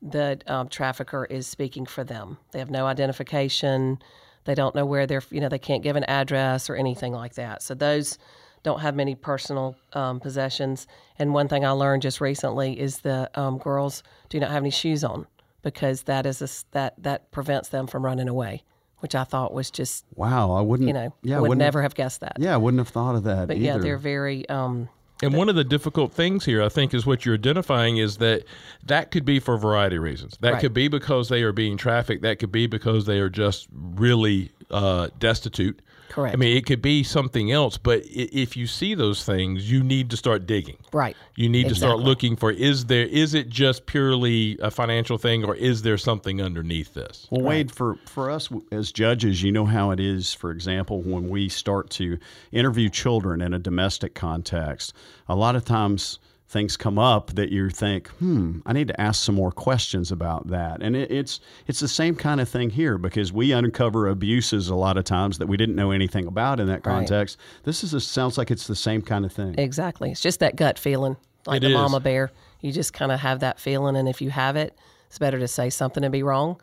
the 0.01 0.39
um, 0.48 0.67
trafficker 0.69 1.25
is 1.25 1.48
speaking 1.48 1.86
for 1.86 2.03
them. 2.03 2.38
They 2.51 2.60
have 2.60 2.69
no 2.69 2.86
identification. 2.86 4.00
They 4.43 4.53
don't 4.55 4.75
know 4.75 4.86
where 4.86 5.07
they're, 5.07 5.24
you 5.31 5.41
know, 5.41 5.50
they 5.50 5.60
can't 5.60 5.81
give 5.81 5.95
an 5.95 6.03
address 6.05 6.69
or 6.69 6.75
anything 6.75 7.13
like 7.13 7.36
that. 7.36 7.63
So 7.63 7.74
those 7.74 8.17
don't 8.63 8.79
have 8.81 8.95
many 8.95 9.15
personal 9.15 9.75
um, 9.93 10.19
possessions. 10.19 10.88
And 11.17 11.34
one 11.34 11.48
thing 11.48 11.65
I 11.65 11.72
learned 11.72 12.01
just 12.01 12.19
recently 12.22 12.79
is 12.79 13.00
the 13.00 13.29
um, 13.39 13.57
girls 13.57 14.03
do 14.29 14.39
not 14.39 14.51
have 14.51 14.63
any 14.63 14.72
shoes 14.72 15.03
on 15.03 15.27
because 15.62 16.03
that 16.03 16.25
is 16.25 16.41
a 16.41 16.50
that 16.74 16.93
that 17.01 17.31
prevents 17.31 17.69
them 17.69 17.88
from 17.88 18.05
running 18.05 18.27
away, 18.27 18.63
which 19.00 19.15
I 19.15 19.24
thought 19.24 19.53
was 19.53 19.72
just 19.72 20.05
Wow, 20.15 20.51
I 20.51 20.62
wouldn't. 20.62 20.88
you 20.88 20.93
know, 20.93 21.13
yeah, 21.24 21.39
would 21.39 21.50
wouldn't 21.50 21.60
never 21.60 21.81
have 21.81 21.95
guessed 21.95 22.22
that. 22.22 22.38
Yeah, 22.38 22.53
I 22.53 22.57
wouldn't 22.57 22.79
have 22.79 22.89
thought 22.89 23.15
of 23.15 23.24
that. 23.24 23.48
but 23.48 23.57
either. 23.57 23.65
yeah, 23.65 23.77
they're 23.77 23.98
very. 23.98 24.48
Um, 24.50 24.89
And 25.24 25.34
one 25.34 25.48
of 25.48 25.55
the 25.55 25.63
difficult 25.63 26.12
things 26.12 26.45
here, 26.45 26.62
I 26.62 26.69
think, 26.69 26.93
is 26.93 27.05
what 27.05 27.25
you're 27.25 27.36
identifying 27.36 27.98
is 27.98 28.17
that 28.17 28.43
that 28.84 29.12
could 29.12 29.24
be 29.24 29.39
for 29.39 29.53
a 29.53 29.60
variety 29.60 29.95
of 29.95 30.03
reasons. 30.03 30.38
That 30.41 30.53
Right. 30.53 30.62
could 30.62 30.74
be 30.74 30.88
because 30.88 31.29
they 31.29 31.41
are 31.43 31.53
being 31.53 31.77
trafficked. 31.77 32.22
That 32.22 32.39
could 32.39 32.51
be 32.51 32.67
because 32.67 33.05
they 33.05 33.19
are 33.19 33.29
just 33.29 33.67
really 33.72 34.51
uh, 34.72 35.10
destitute. 35.19 35.81
Correct. 36.09 36.33
I 36.33 36.38
mean, 36.38 36.55
it 36.55 36.65
could 36.65 36.81
be 36.81 37.03
something 37.03 37.51
else, 37.51 37.77
but 37.77 38.01
if 38.05 38.55
you 38.55 38.67
see 38.67 38.95
those 38.95 39.25
things, 39.25 39.69
you 39.69 39.83
need 39.83 40.09
to 40.12 40.17
start 40.17 40.45
digging. 40.45 40.77
Right. 40.93 41.15
You 41.35 41.50
need 41.50 41.69
to 41.69 41.75
start 41.75 42.00
looking 42.00 42.35
for 42.35 42.51
is 42.51 42.85
there 42.85 43.05
is 43.05 43.33
it 43.33 43.50
just 43.50 43.85
purely 43.85 44.57
a 44.62 44.71
financial 44.71 45.17
thing 45.17 45.43
or 45.43 45.55
is 45.55 45.81
there 45.81 45.97
something 45.97 46.41
underneath 46.41 46.93
this? 46.93 47.27
Well, 47.29 47.41
Wade, 47.41 47.71
for, 47.71 47.97
for 48.05 48.31
us 48.31 48.50
as 48.71 48.91
judges, 48.91 49.43
you 49.43 49.51
know 49.51 49.65
how 49.65 49.91
it 49.91 50.00
is, 50.00 50.33
for 50.33 50.51
example, 50.51 51.01
when 51.01 51.29
we 51.29 51.50
start 51.50 51.89
to 51.91 52.17
interview 52.51 52.89
children 52.89 53.41
in 53.41 53.53
a 53.53 53.59
domestic 53.59 54.15
context, 54.15 54.93
a 55.27 55.35
lot 55.35 55.55
of 55.55 55.65
times 55.65 56.19
things 56.47 56.77
come 56.77 56.99
up 56.99 57.31
that 57.31 57.49
you 57.49 57.69
think, 57.69 58.07
hmm, 58.09 58.59
I 58.65 58.73
need 58.73 58.87
to 58.89 59.01
ask 59.01 59.23
some 59.23 59.33
more 59.35 59.51
questions 59.51 60.11
about 60.11 60.47
that. 60.49 60.81
And 60.83 60.95
it, 60.95 61.11
it's 61.11 61.39
it's 61.67 61.79
the 61.79 61.87
same 61.87 62.15
kind 62.15 62.39
of 62.39 62.47
thing 62.47 62.69
here 62.69 62.97
because 62.97 63.33
we 63.33 63.51
uncover 63.51 64.07
abuses 64.07 64.69
a 64.69 64.75
lot 64.75 64.97
of 64.97 65.03
times 65.05 65.39
that 65.39 65.47
we 65.47 65.57
didn't 65.57 65.75
know 65.75 65.91
anything 65.91 66.27
about 66.27 66.59
in 66.59 66.67
that 66.67 66.75
Right. 66.75 66.83
context. 66.83 67.37
This 67.63 67.83
is 67.83 67.93
a, 67.93 67.99
sounds 67.99 68.37
like 68.37 68.51
it's 68.51 68.67
the 68.67 68.75
same 68.75 69.01
kind 69.01 69.25
of 69.25 69.33
thing. 69.33 69.55
Exactly. 69.57 70.11
It's 70.11 70.21
just 70.21 70.39
that 70.41 70.55
gut 70.55 70.77
feeling, 70.77 71.17
like 71.47 71.57
It 71.57 71.61
the 71.61 71.67
is. 71.69 71.73
mama 71.73 71.99
bear. 71.99 72.31
You 72.61 72.71
just 72.71 72.93
kind 72.93 73.11
of 73.11 73.19
have 73.19 73.39
that 73.41 73.59
feeling, 73.59 73.95
and 73.95 74.07
if 74.07 74.21
you 74.21 74.29
have 74.29 74.55
it, 74.55 74.77
it's 75.07 75.17
better 75.19 75.39
to 75.39 75.47
say 75.47 75.69
something 75.69 76.03
and 76.03 76.11
be 76.11 76.23
wrong 76.23 76.59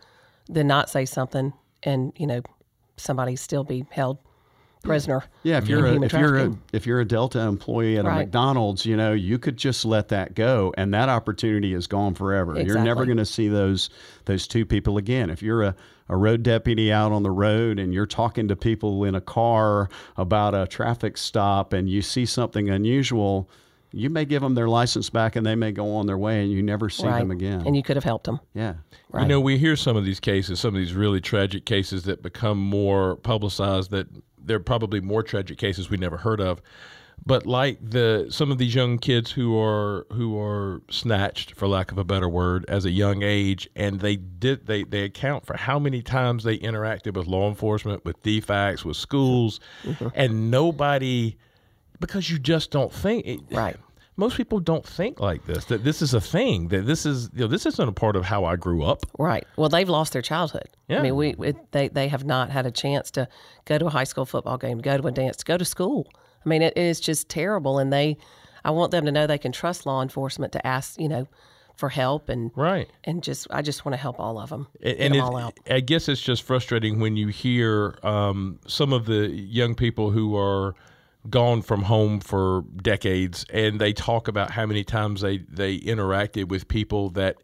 than 0.48 0.66
not 0.66 0.90
say 0.90 1.04
something 1.04 1.52
and 1.84 2.12
you 2.16 2.26
know 2.26 2.40
somebody 2.96 3.34
still 3.36 3.64
be 3.64 3.84
held 3.90 4.18
prisoner. 4.82 5.24
Yeah, 5.42 5.58
if 5.58 5.68
you're 5.68 5.86
a, 5.86 6.02
if 6.02 6.12
you're 6.12 6.36
a, 6.36 6.58
if 6.72 6.86
you're 6.86 7.00
a 7.00 7.04
Delta 7.04 7.40
employee 7.40 7.98
at 7.98 8.04
a 8.04 8.10
McDonald's, 8.10 8.84
you 8.84 8.96
know 8.96 9.12
you 9.12 9.38
could 9.38 9.56
just 9.56 9.84
let 9.84 10.08
that 10.08 10.34
go, 10.34 10.72
and 10.76 10.92
that 10.94 11.08
opportunity 11.08 11.74
is 11.74 11.86
gone 11.86 12.14
forever. 12.14 12.60
You're 12.60 12.82
never 12.82 13.04
going 13.04 13.18
to 13.18 13.26
see 13.26 13.48
those 13.48 13.90
those 14.26 14.46
two 14.46 14.64
people 14.66 14.98
again. 14.98 15.30
If 15.30 15.42
you're 15.42 15.62
a, 15.62 15.76
a 16.08 16.16
road 16.16 16.42
deputy 16.42 16.92
out 16.92 17.12
on 17.12 17.22
the 17.22 17.30
road 17.30 17.78
and 17.78 17.94
you're 17.94 18.06
talking 18.06 18.48
to 18.48 18.56
people 18.56 19.04
in 19.04 19.14
a 19.14 19.20
car 19.20 19.88
about 20.16 20.54
a 20.54 20.66
traffic 20.66 21.16
stop, 21.16 21.72
and 21.72 21.88
you 21.88 22.02
see 22.02 22.26
something 22.26 22.68
unusual, 22.68 23.48
you 23.92 24.10
may 24.10 24.24
give 24.24 24.42
them 24.42 24.54
their 24.54 24.68
license 24.68 25.10
back, 25.10 25.36
and 25.36 25.44
they 25.44 25.54
may 25.54 25.70
go 25.72 25.94
on 25.96 26.06
their 26.06 26.18
way, 26.18 26.42
and 26.42 26.50
you 26.50 26.62
never 26.62 26.88
see 26.88 27.06
right, 27.06 27.18
them 27.18 27.30
again. 27.30 27.62
and 27.66 27.76
you 27.76 27.82
could 27.82 27.96
have 27.96 28.04
helped 28.04 28.24
them. 28.24 28.40
yeah. 28.54 28.74
You 29.14 29.26
know, 29.26 29.40
we 29.40 29.58
hear 29.58 29.76
some 29.76 29.96
of 29.96 30.06
these 30.06 30.20
cases, 30.20 30.58
some 30.58 30.74
of 30.74 30.80
these 30.80 30.94
really 30.94 31.20
tragic 31.20 31.66
cases 31.66 32.04
that 32.04 32.22
become 32.22 32.56
more 32.56 33.16
publicized. 33.16 33.90
That 33.90 34.06
they're 34.44 34.60
probably 34.60 35.00
more 35.00 35.22
tragic 35.22 35.58
cases 35.58 35.90
we 35.90 35.96
never 35.96 36.16
heard 36.18 36.40
of. 36.40 36.60
But 37.24 37.46
like 37.46 37.78
the 37.80 38.26
some 38.30 38.50
of 38.50 38.58
these 38.58 38.74
young 38.74 38.98
kids 38.98 39.30
who 39.30 39.56
are 39.58 40.06
who 40.12 40.38
are 40.40 40.82
snatched, 40.90 41.54
for 41.54 41.68
lack 41.68 41.92
of 41.92 41.98
a 41.98 42.04
better 42.04 42.28
word, 42.28 42.64
as 42.66 42.84
a 42.84 42.90
young 42.90 43.22
age, 43.22 43.68
and 43.76 44.00
they 44.00 44.16
did 44.16 44.66
they 44.66 44.82
they 44.82 45.02
account 45.02 45.46
for 45.46 45.56
how 45.56 45.78
many 45.78 46.02
times 46.02 46.42
they 46.42 46.58
interacted 46.58 47.14
with 47.16 47.28
law 47.28 47.48
enforcement, 47.48 48.04
with 48.04 48.20
DFCS, 48.22 48.84
with 48.84 48.96
schools, 48.96 49.60
mm-hmm. 49.84 50.08
and 50.14 50.50
nobody 50.50 51.36
because 52.00 52.28
you 52.28 52.38
just 52.38 52.72
don't 52.72 52.92
think 52.92 53.24
it, 53.26 53.40
Right. 53.50 53.76
Most 54.16 54.36
people 54.36 54.60
don't 54.60 54.86
think 54.86 55.20
like 55.20 55.46
this. 55.46 55.64
That 55.66 55.84
this 55.84 56.02
is 56.02 56.12
a 56.14 56.20
thing. 56.20 56.68
That 56.68 56.86
this 56.86 57.06
is 57.06 57.30
you 57.34 57.40
know 57.40 57.46
this 57.46 57.64
isn't 57.66 57.88
a 57.88 57.92
part 57.92 58.14
of 58.16 58.24
how 58.24 58.44
I 58.44 58.56
grew 58.56 58.84
up. 58.84 59.06
Right. 59.18 59.46
Well, 59.56 59.68
they've 59.70 59.88
lost 59.88 60.12
their 60.12 60.22
childhood. 60.22 60.68
Yeah. 60.88 60.98
I 60.98 61.02
mean, 61.02 61.16
we 61.16 61.30
it, 61.38 61.72
they 61.72 61.88
they 61.88 62.08
have 62.08 62.24
not 62.24 62.50
had 62.50 62.66
a 62.66 62.70
chance 62.70 63.10
to 63.12 63.26
go 63.64 63.78
to 63.78 63.86
a 63.86 63.90
high 63.90 64.04
school 64.04 64.26
football 64.26 64.58
game, 64.58 64.78
go 64.78 64.96
to 64.98 65.06
a 65.06 65.10
dance, 65.12 65.38
to 65.38 65.44
go 65.44 65.56
to 65.56 65.64
school. 65.64 66.06
I 66.44 66.48
mean, 66.48 66.60
it 66.62 66.76
is 66.76 67.00
just 67.00 67.28
terrible, 67.28 67.78
and 67.78 67.92
they. 67.92 68.16
I 68.64 68.70
want 68.70 68.92
them 68.92 69.06
to 69.06 69.12
know 69.12 69.26
they 69.26 69.38
can 69.38 69.50
trust 69.50 69.86
law 69.86 70.02
enforcement 70.02 70.52
to 70.52 70.64
ask, 70.64 71.00
you 71.00 71.08
know, 71.08 71.26
for 71.74 71.88
help 71.88 72.28
and 72.28 72.52
Right. 72.54 72.88
and 73.02 73.20
just 73.22 73.48
I 73.50 73.60
just 73.62 73.84
want 73.84 73.94
to 73.94 73.96
help 73.96 74.20
all 74.20 74.38
of 74.38 74.50
them, 74.50 74.68
And, 74.82 74.96
and 74.98 75.14
them 75.14 75.20
it- 75.20 75.24
all 75.24 75.36
out. 75.36 75.58
I 75.68 75.80
guess 75.80 76.08
it's 76.08 76.20
just 76.20 76.42
frustrating 76.44 77.00
when 77.00 77.16
you 77.16 77.28
hear 77.28 77.98
um, 78.04 78.60
some 78.68 78.92
of 78.92 79.06
the 79.06 79.28
young 79.30 79.74
people 79.74 80.10
who 80.12 80.36
are 80.36 80.74
gone 81.30 81.62
from 81.62 81.82
home 81.82 82.20
for 82.20 82.64
decades, 82.82 83.44
and 83.50 83.80
they 83.80 83.92
talk 83.92 84.28
about 84.28 84.50
how 84.50 84.66
many 84.66 84.84
times 84.84 85.20
they 85.20 85.38
they 85.38 85.78
interacted 85.78 86.48
with 86.48 86.68
people 86.68 87.10
that, 87.10 87.36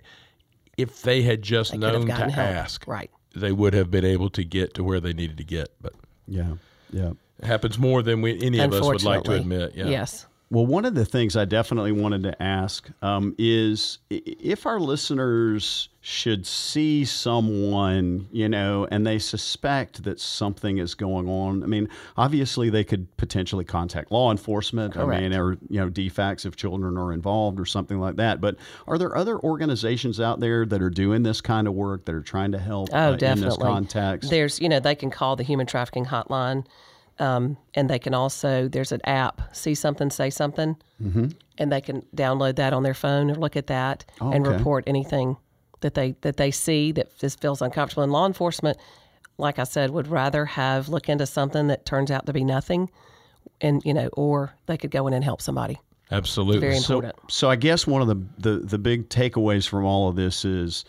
if 0.77 1.03
they 1.03 1.23
had 1.23 1.43
just 1.43 1.73
could 1.73 1.83
have 1.83 1.93
known 1.93 2.07
to 2.07 2.15
help. 2.31 2.37
ask, 2.39 2.87
Right. 2.87 3.11
they 3.35 3.53
would 3.53 3.75
have 3.75 3.91
been 3.91 4.05
able 4.05 4.31
to 4.31 4.45
get 4.45 4.75
to 4.75 4.85
where 4.85 5.01
they 5.01 5.13
needed 5.13 5.37
to 5.39 5.45
get. 5.45 5.69
But 5.81 5.95
Yeah. 6.27 6.55
Yeah. 6.93 7.13
it 7.39 7.45
happens 7.47 7.79
more 7.79 8.03
than 8.03 8.23
we, 8.23 8.41
any 8.41 8.59
of 8.61 8.73
us 8.73 8.85
would 8.85 9.03
like 9.03 9.25
to 9.25 9.33
admit. 9.33 9.73
Yeah. 9.75 9.89
Yes. 9.89 10.27
Well, 10.51 10.65
one 10.65 10.87
of 10.87 10.95
the 10.95 11.05
things 11.05 11.37
I 11.37 11.45
definitely 11.45 11.93
wanted 11.93 12.23
to 12.23 12.43
ask 12.43 12.89
um, 13.03 13.35
is 13.39 13.99
if 14.09 14.65
our 14.65 14.81
listeners 14.81 15.91
should 16.01 16.47
see 16.47 17.05
someone, 17.05 18.29
you 18.33 18.49
know, 18.49 18.89
and 18.91 19.07
they 19.07 19.19
suspect 19.19 20.05
that 20.05 20.19
something 20.19 20.79
is 20.79 20.95
going 20.95 21.29
on. 21.29 21.63
I 21.63 21.67
mean, 21.67 21.89
obviously 22.17 22.71
they 22.71 22.83
could 22.83 23.15
potentially 23.19 23.65
contact 23.67 24.11
law 24.11 24.31
enforcement. 24.31 24.95
Correct. 24.95 25.19
I 25.19 25.29
mean, 25.29 25.39
or 25.39 25.59
you 25.69 25.81
know, 25.81 25.91
DFCS 25.91 26.47
if 26.47 26.57
children 26.57 26.97
are 26.97 27.13
involved 27.13 27.61
or 27.61 27.67
something 27.67 28.01
like 28.01 28.17
that. 28.17 28.41
But 28.41 28.57
are 28.87 28.97
there 28.97 29.15
other 29.15 29.39
organizations 29.41 30.19
out 30.19 30.41
there 30.41 30.65
that 30.65 30.81
are 30.81 30.89
doing 30.89 31.25
this 31.25 31.43
kind 31.43 31.69
of 31.69 31.75
work 31.75 32.07
that 32.07 32.15
are 32.15 32.23
trying 32.23 32.53
to 32.53 32.59
help 32.59 32.89
Oh, 32.93 32.97
uh, 32.97 33.17
definitely. 33.17 33.43
in 33.43 33.49
this 33.49 33.59
context? 33.59 34.31
There's, 34.31 34.61
you 34.61 34.71
know, 34.71 34.81
they 34.81 34.95
can 34.95 35.11
call 35.11 35.37
the 35.37 35.43
human 35.45 35.67
trafficking 35.67 36.07
hotline, 36.07 36.65
um, 37.19 37.57
and 37.75 37.89
they 37.91 37.99
can 37.99 38.15
also 38.15 38.69
there's 38.69 38.93
an 38.93 39.01
app, 39.05 39.55
see 39.55 39.75
something, 39.75 40.11
say 40.11 40.31
something, 40.31 40.77
mm-hmm. 41.03 41.29
and 41.59 41.73
they 41.73 41.81
can 41.81 42.03
download 42.15 42.57
that 42.57 42.73
on 42.73 42.83
their 42.83 42.95
phone 42.95 43.31
or 43.31 43.35
look 43.35 43.57
at 43.57 43.67
that 43.69 44.05
and 44.21 44.47
okay. 44.47 44.57
report 44.57 44.85
anything 44.87 45.37
that 45.81 45.95
they 45.95 46.15
that 46.23 46.37
they 46.37 46.51
see 46.51 46.93
that 46.93 47.17
just 47.19 47.41
feels 47.41 47.63
uncomfortable. 47.63 48.03
And 48.03 48.13
law 48.13 48.27
enforcement, 48.27 48.79
like 49.37 49.59
I 49.59 49.65
said, 49.65 49.91
would 49.91 50.09
rather 50.09 50.45
have 50.45 50.89
look 50.89 51.09
into 51.09 51.27
something 51.27 51.69
that 51.69 51.87
turns 51.87 52.11
out 52.11 52.27
to 52.27 52.33
be 52.33 52.45
nothing, 52.45 52.91
and 53.61 53.83
you 53.85 53.95
know, 53.95 54.09
or 54.13 54.55
they 54.67 54.77
could 54.77 54.91
go 54.91 55.07
in 55.07 55.15
and 55.15 55.25
help 55.25 55.43
somebody. 55.43 55.79
Absolutely. 56.11 56.61
Very 56.61 56.79
so, 56.79 56.97
important. 56.97 57.31
so 57.31 57.51
I 57.51 57.57
guess 57.57 57.87
one 57.87 58.03
of 58.03 58.09
the, 58.09 58.23
the 58.39 58.59
the 58.61 58.79
big 58.79 59.09
takeaways 59.09 59.69
from 59.69 59.85
all 59.85 60.09
of 60.09 60.17
this 60.17 60.45
is 60.45 60.85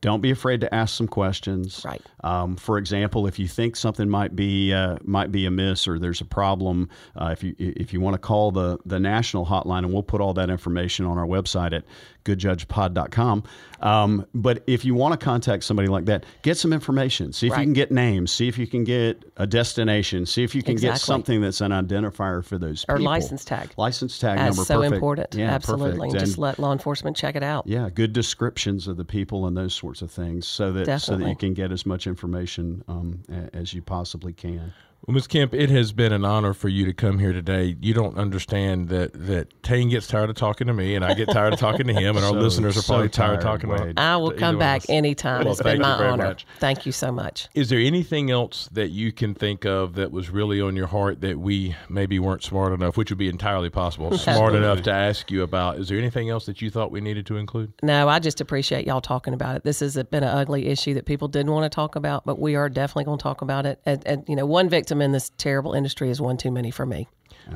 don't 0.00 0.20
be 0.20 0.30
afraid 0.30 0.60
to 0.60 0.74
ask 0.74 0.94
some 0.94 1.08
questions. 1.08 1.82
Right. 1.84 2.02
Um, 2.22 2.56
for 2.56 2.78
example, 2.78 3.26
if 3.26 3.38
you 3.38 3.48
think 3.48 3.76
something 3.76 4.08
might 4.08 4.36
be 4.36 4.72
uh, 4.72 4.96
might 5.04 5.32
be 5.32 5.46
amiss 5.46 5.88
or 5.88 5.98
there's 5.98 6.20
a 6.20 6.26
problem, 6.26 6.88
uh, 7.20 7.30
if 7.32 7.42
you 7.42 7.54
if 7.58 7.92
you 7.92 8.00
want 8.00 8.14
to 8.14 8.18
call 8.18 8.50
the 8.50 8.78
the 8.84 9.00
national 9.00 9.46
hotline, 9.46 9.78
and 9.78 9.92
we'll 9.92 10.02
put 10.02 10.20
all 10.20 10.34
that 10.34 10.50
information 10.50 11.06
on 11.06 11.18
our 11.18 11.26
website 11.26 11.72
at 11.72 11.84
goodjudgepod.com. 12.26 13.44
Um, 13.80 14.26
but 14.34 14.62
if 14.66 14.84
you 14.84 14.94
want 14.94 15.18
to 15.18 15.22
contact 15.22 15.62
somebody 15.64 15.88
like 15.88 16.06
that, 16.06 16.24
get 16.42 16.56
some 16.56 16.72
information. 16.72 17.32
See 17.32 17.46
if 17.46 17.52
you 17.56 17.62
can 17.64 17.72
get 17.74 17.92
names. 17.92 18.32
See 18.32 18.48
if 18.48 18.56
you 18.56 18.66
can 18.66 18.84
get 18.84 19.22
a 19.36 19.46
destination. 19.46 20.24
See 20.24 20.42
if 20.42 20.54
you 20.54 20.62
can 20.62 20.76
get 20.76 20.98
something 20.98 21.40
that's 21.42 21.60
an 21.60 21.72
identifier 21.72 22.42
for 22.44 22.56
those 22.58 22.84
Or 22.88 22.96
people. 22.96 23.12
license 23.12 23.44
tag. 23.44 23.70
License 23.76 24.18
tag 24.18 24.38
That's 24.38 24.56
number. 24.56 24.66
so 24.66 24.76
perfect. 24.76 24.94
important. 24.94 25.34
Yeah, 25.34 25.50
Absolutely. 25.50 26.08
perfect. 26.08 26.24
Just 26.24 26.38
let 26.38 26.58
law 26.58 26.72
enforcement 26.72 27.16
check 27.16 27.36
it 27.36 27.42
out. 27.42 27.66
yeah, 27.66 27.90
good 27.90 28.12
descriptions 28.14 28.88
of 28.88 28.96
the 28.96 29.04
people 29.04 29.46
and 29.46 29.54
those 29.56 29.74
sorts 29.74 30.00
of 30.00 30.10
things, 30.10 30.46
so 30.46 30.72
that 30.72 31.00
so 31.00 31.16
that 31.16 31.28
you 31.28 31.36
can 31.36 31.52
get 31.52 31.70
as 31.70 31.84
much 31.84 32.06
information 32.06 32.82
um, 32.88 33.22
as 33.52 33.74
you 33.74 33.82
possibly 33.82 34.32
can. 34.32 34.72
Well, 35.06 35.14
Ms. 35.14 35.28
Kemp, 35.28 35.54
it 35.54 35.70
has 35.70 35.92
been 35.92 36.12
an 36.12 36.24
honor 36.24 36.52
for 36.52 36.68
you 36.68 36.84
to 36.84 36.92
come 36.92 37.20
here 37.20 37.32
today. 37.32 37.76
You 37.80 37.94
don't 37.94 38.18
understand 38.18 38.88
that 38.88 39.12
that 39.28 39.62
Tain 39.62 39.88
gets 39.88 40.08
tired 40.08 40.30
of 40.30 40.36
talking 40.36 40.66
to 40.66 40.72
me, 40.72 40.96
and 40.96 41.04
I 41.04 41.14
get 41.14 41.28
tired 41.30 41.52
of 41.52 41.60
talking 41.60 41.86
to 41.86 41.92
him, 41.92 42.16
and 42.16 42.24
our 42.24 42.32
listeners 42.32 42.76
are 42.76 42.82
so 42.82 42.94
probably 42.94 43.08
tired, 43.10 43.38
of 43.38 43.42
talking 43.44 43.70
Wade. 43.70 43.90
about. 43.90 44.02
I 44.02 44.16
will 44.16 44.32
come 44.32 44.58
back 44.58 44.80
us. 44.80 44.86
anytime. 44.90 45.44
Well, 45.44 45.52
it's 45.52 45.62
thank 45.62 45.74
been 45.74 45.82
my 45.82 46.08
honor. 46.08 46.24
much. 46.24 46.44
Thank 46.58 46.86
you 46.86 46.92
so 46.92 47.12
much. 47.12 47.48
Is 47.54 47.68
there 47.68 47.78
anything 47.78 48.32
else 48.32 48.68
that 48.72 48.88
you 48.88 49.12
can 49.12 49.32
think 49.32 49.64
of 49.64 49.94
that 49.94 50.10
was 50.10 50.30
really 50.30 50.60
on 50.60 50.74
your 50.74 50.88
heart 50.88 51.20
that 51.20 51.38
we 51.38 51.76
maybe 51.88 52.18
weren't 52.18 52.42
smart 52.42 52.72
enough, 52.72 52.96
which 52.96 53.10
would 53.10 53.18
be 53.18 53.28
entirely 53.28 53.70
possible, 53.70 54.18
smart 54.18 54.54
enough 54.56 54.82
to 54.82 54.92
ask 54.92 55.30
you 55.30 55.44
about? 55.44 55.78
Is 55.78 55.88
there 55.88 55.98
anything 55.98 56.30
else 56.30 56.46
that 56.46 56.60
you 56.60 56.68
thought 56.68 56.90
we 56.90 57.00
needed 57.00 57.26
to 57.26 57.36
include? 57.36 57.72
No, 57.80 58.08
I 58.08 58.18
just 58.18 58.40
appreciate 58.40 58.88
y'all 58.88 59.00
talking 59.00 59.34
about 59.34 59.54
it. 59.54 59.62
This 59.62 59.78
has 59.78 59.94
been 59.94 60.24
an 60.24 60.36
ugly 60.36 60.66
issue 60.66 60.94
that 60.94 61.06
people 61.06 61.28
didn't 61.28 61.52
want 61.52 61.70
to 61.70 61.74
talk 61.74 61.94
about, 61.94 62.26
but 62.26 62.40
we 62.40 62.56
are 62.56 62.68
definitely 62.68 63.04
going 63.04 63.18
to 63.18 63.22
talk 63.22 63.40
about 63.40 63.66
it. 63.66 63.80
And, 63.86 64.04
and 64.04 64.24
you 64.28 64.34
know, 64.34 64.46
one 64.46 64.68
victim 64.68 64.95
in 65.00 65.12
this 65.12 65.30
terrible 65.38 65.72
industry 65.74 66.10
is 66.10 66.20
one 66.20 66.36
too 66.36 66.50
many 66.50 66.70
for 66.70 66.86
me. 66.86 67.08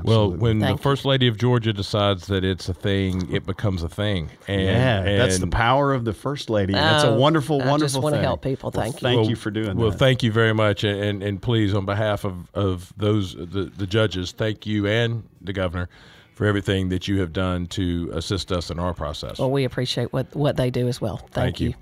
Well, 0.05 0.31
when 0.31 0.61
Thank 0.61 0.77
the 0.79 0.83
first 0.85 1.05
lady 1.05 1.27
of 1.27 1.37
Georgia 1.37 1.73
decides 1.73 2.29
that 2.29 2.45
it's 2.45 2.69
a 2.69 2.75
thing, 2.75 3.29
it 3.35 3.45
becomes 3.45 3.83
a 3.83 3.89
thing. 3.89 4.31
And, 4.47 4.63
Yeah, 4.63 5.03
that's 5.17 5.41
the 5.41 5.49
power 5.49 5.93
of 5.93 6.05
the 6.05 6.13
first 6.13 6.49
lady. 6.49 6.75
That's 6.75 7.03
a 7.03 7.09
Oh, 7.09 7.19
wonderful, 7.19 7.57
I 7.57 7.59
just 7.65 7.71
wonderful 7.71 8.03
wanna 8.03 8.17
thing. 8.19 8.23
help 8.25 8.43
people. 8.43 8.71
Well, 8.73 8.83
Thank 8.85 8.95
you. 8.95 9.01
Thank 9.01 9.21
Well, 9.23 9.31
you 9.31 9.35
for 9.35 9.51
doing 9.51 9.67
well, 9.67 9.75
that. 9.75 9.81
Well, 9.83 9.91
thank 9.99 10.23
you 10.23 10.31
very 10.31 10.55
much, 10.55 10.85
and, 10.85 11.01
and 11.03 11.23
and 11.25 11.43
please, 11.43 11.75
on 11.75 11.87
behalf 11.87 12.25
of 12.25 12.49
of 12.55 12.93
those 12.97 13.35
the 13.35 13.65
the 13.77 13.87
judges, 13.87 14.31
thank 14.31 14.65
you 14.65 14.87
and 14.87 15.25
the 15.41 15.53
governor 15.53 15.89
for 16.35 16.47
everything 16.47 16.89
that 16.91 17.09
you 17.09 17.19
have 17.21 17.33
done 17.33 17.67
to 17.67 18.11
assist 18.15 18.53
us 18.53 18.71
in 18.71 18.79
our 18.79 18.95
process. 18.95 19.41
Well, 19.41 19.51
we 19.51 19.65
appreciate 19.65 20.13
what, 20.13 20.35
what 20.37 20.57
they 20.57 20.71
do 20.71 20.87
as 20.87 21.01
well. 21.01 21.17
Thank, 21.33 21.61
you. 21.61 21.75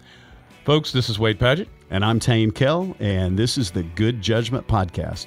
folks. 0.65 0.93
This 0.93 1.11
is 1.11 1.19
Wade 1.19 1.39
Padgett. 1.39 1.69
and 1.91 2.03
I'm 2.05 2.19
Tain 2.21 2.53
Kell, 2.53 2.97
and 3.01 3.39
this 3.39 3.59
is 3.59 3.71
the 3.71 3.83
Good 3.83 4.23
Judgment 4.23 4.67
Podcast. 4.67 5.27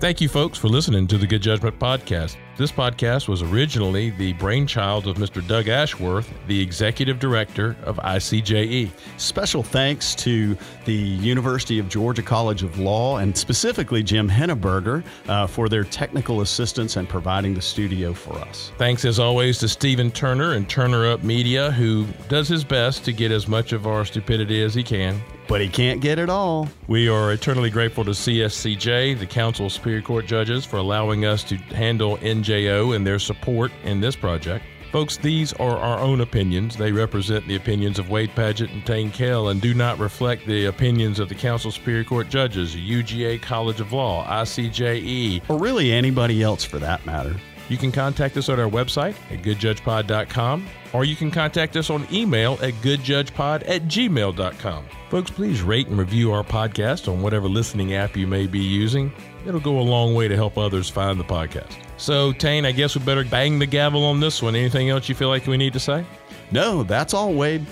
Thank 0.00 0.20
you, 0.20 0.28
folks, 0.28 0.56
for 0.56 0.68
listening 0.68 1.08
to 1.08 1.18
the 1.18 1.26
Good 1.26 1.42
Judgment 1.42 1.76
Podcast. 1.80 2.36
This 2.56 2.70
podcast 2.70 3.26
was 3.26 3.42
originally 3.42 4.10
the 4.10 4.32
brainchild 4.34 5.08
of 5.08 5.16
Mr. 5.16 5.44
Doug 5.44 5.66
Ashworth, 5.66 6.32
the 6.46 6.60
executive 6.60 7.18
director 7.18 7.74
of 7.82 7.96
ICJE. 7.96 8.90
Special 9.16 9.64
thanks 9.64 10.14
to 10.16 10.56
the 10.84 10.94
University 10.94 11.80
of 11.80 11.88
Georgia 11.88 12.22
College 12.22 12.62
of 12.62 12.78
Law 12.78 13.16
and 13.16 13.36
specifically 13.36 14.04
Jim 14.04 14.28
Henneberger 14.28 15.02
uh, 15.26 15.48
for 15.48 15.68
their 15.68 15.82
technical 15.82 16.42
assistance 16.42 16.96
and 16.96 17.08
providing 17.08 17.54
the 17.54 17.62
studio 17.62 18.14
for 18.14 18.34
us. 18.38 18.70
Thanks, 18.78 19.04
as 19.04 19.18
always, 19.18 19.58
to 19.58 19.68
Stephen 19.68 20.12
Turner 20.12 20.52
and 20.52 20.68
Turner 20.68 21.08
Up 21.08 21.24
Media, 21.24 21.72
who 21.72 22.06
does 22.28 22.46
his 22.46 22.62
best 22.62 23.04
to 23.04 23.12
get 23.12 23.32
as 23.32 23.48
much 23.48 23.72
of 23.72 23.88
our 23.88 24.04
stupidity 24.04 24.62
as 24.62 24.74
he 24.74 24.84
can. 24.84 25.20
But 25.48 25.62
he 25.62 25.68
can't 25.68 26.02
get 26.02 26.18
it 26.18 26.28
all. 26.28 26.68
We 26.86 27.08
are 27.08 27.32
eternally 27.32 27.70
grateful 27.70 28.04
to 28.04 28.10
CSCJ, 28.10 29.18
the 29.18 29.26
Council 29.26 29.66
of 29.66 29.72
Superior 29.72 30.02
Court 30.02 30.26
Judges, 30.26 30.66
for 30.66 30.76
allowing 30.76 31.24
us 31.24 31.42
to 31.44 31.56
handle 31.56 32.18
NJO 32.18 32.94
and 32.94 33.06
their 33.06 33.18
support 33.18 33.72
in 33.82 34.00
this 34.00 34.14
project. 34.14 34.64
Folks, 34.92 35.16
these 35.18 35.52
are 35.54 35.76
our 35.76 35.98
own 35.98 36.20
opinions. 36.22 36.76
They 36.76 36.92
represent 36.92 37.46
the 37.46 37.56
opinions 37.56 37.98
of 37.98 38.08
Wade 38.08 38.30
Padgett 38.34 38.72
and 38.72 38.84
Tain 38.86 39.10
Kell 39.10 39.48
and 39.48 39.60
do 39.60 39.74
not 39.74 39.98
reflect 39.98 40.46
the 40.46 40.66
opinions 40.66 41.18
of 41.18 41.28
the 41.28 41.34
Council 41.34 41.68
of 41.68 41.74
Superior 41.74 42.04
Court 42.04 42.28
Judges, 42.28 42.74
UGA 42.74 43.40
College 43.42 43.80
of 43.80 43.92
Law, 43.92 44.26
ICJE, 44.26 45.42
or 45.48 45.58
really 45.58 45.92
anybody 45.92 46.42
else 46.42 46.64
for 46.64 46.78
that 46.78 47.04
matter. 47.04 47.36
You 47.68 47.76
can 47.76 47.92
contact 47.92 48.36
us 48.36 48.48
on 48.48 48.58
our 48.58 48.68
website 48.68 49.14
at 49.30 49.42
goodjudgepod.com, 49.42 50.66
or 50.92 51.04
you 51.04 51.16
can 51.16 51.30
contact 51.30 51.76
us 51.76 51.90
on 51.90 52.06
email 52.12 52.54
at 52.62 52.74
goodjudgepod 52.74 53.68
at 53.68 53.82
gmail.com. 53.82 54.84
Folks, 55.10 55.30
please 55.30 55.62
rate 55.62 55.88
and 55.88 55.98
review 55.98 56.32
our 56.32 56.42
podcast 56.42 57.12
on 57.12 57.22
whatever 57.22 57.48
listening 57.48 57.94
app 57.94 58.16
you 58.16 58.26
may 58.26 58.46
be 58.46 58.58
using. 58.58 59.12
It'll 59.46 59.60
go 59.60 59.78
a 59.78 59.82
long 59.82 60.14
way 60.14 60.28
to 60.28 60.36
help 60.36 60.58
others 60.58 60.88
find 60.88 61.18
the 61.18 61.24
podcast. 61.24 61.76
So, 61.96 62.32
Tain, 62.32 62.64
I 62.64 62.72
guess 62.72 62.96
we 62.96 63.04
better 63.04 63.24
bang 63.24 63.58
the 63.58 63.66
gavel 63.66 64.04
on 64.04 64.20
this 64.20 64.42
one. 64.42 64.54
Anything 64.54 64.88
else 64.90 65.08
you 65.08 65.14
feel 65.14 65.28
like 65.28 65.46
we 65.46 65.56
need 65.56 65.72
to 65.72 65.80
say? 65.80 66.04
No, 66.50 66.82
that's 66.82 67.14
all, 67.14 67.32
Wade. 67.32 67.66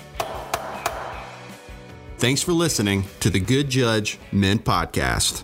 Thanks 2.17 2.41
for 2.41 2.51
listening 2.51 3.03
to 3.19 3.29
the 3.29 3.39
Good 3.39 3.69
Judge 3.69 4.17
Men 4.31 4.57
Podcast. 4.59 5.43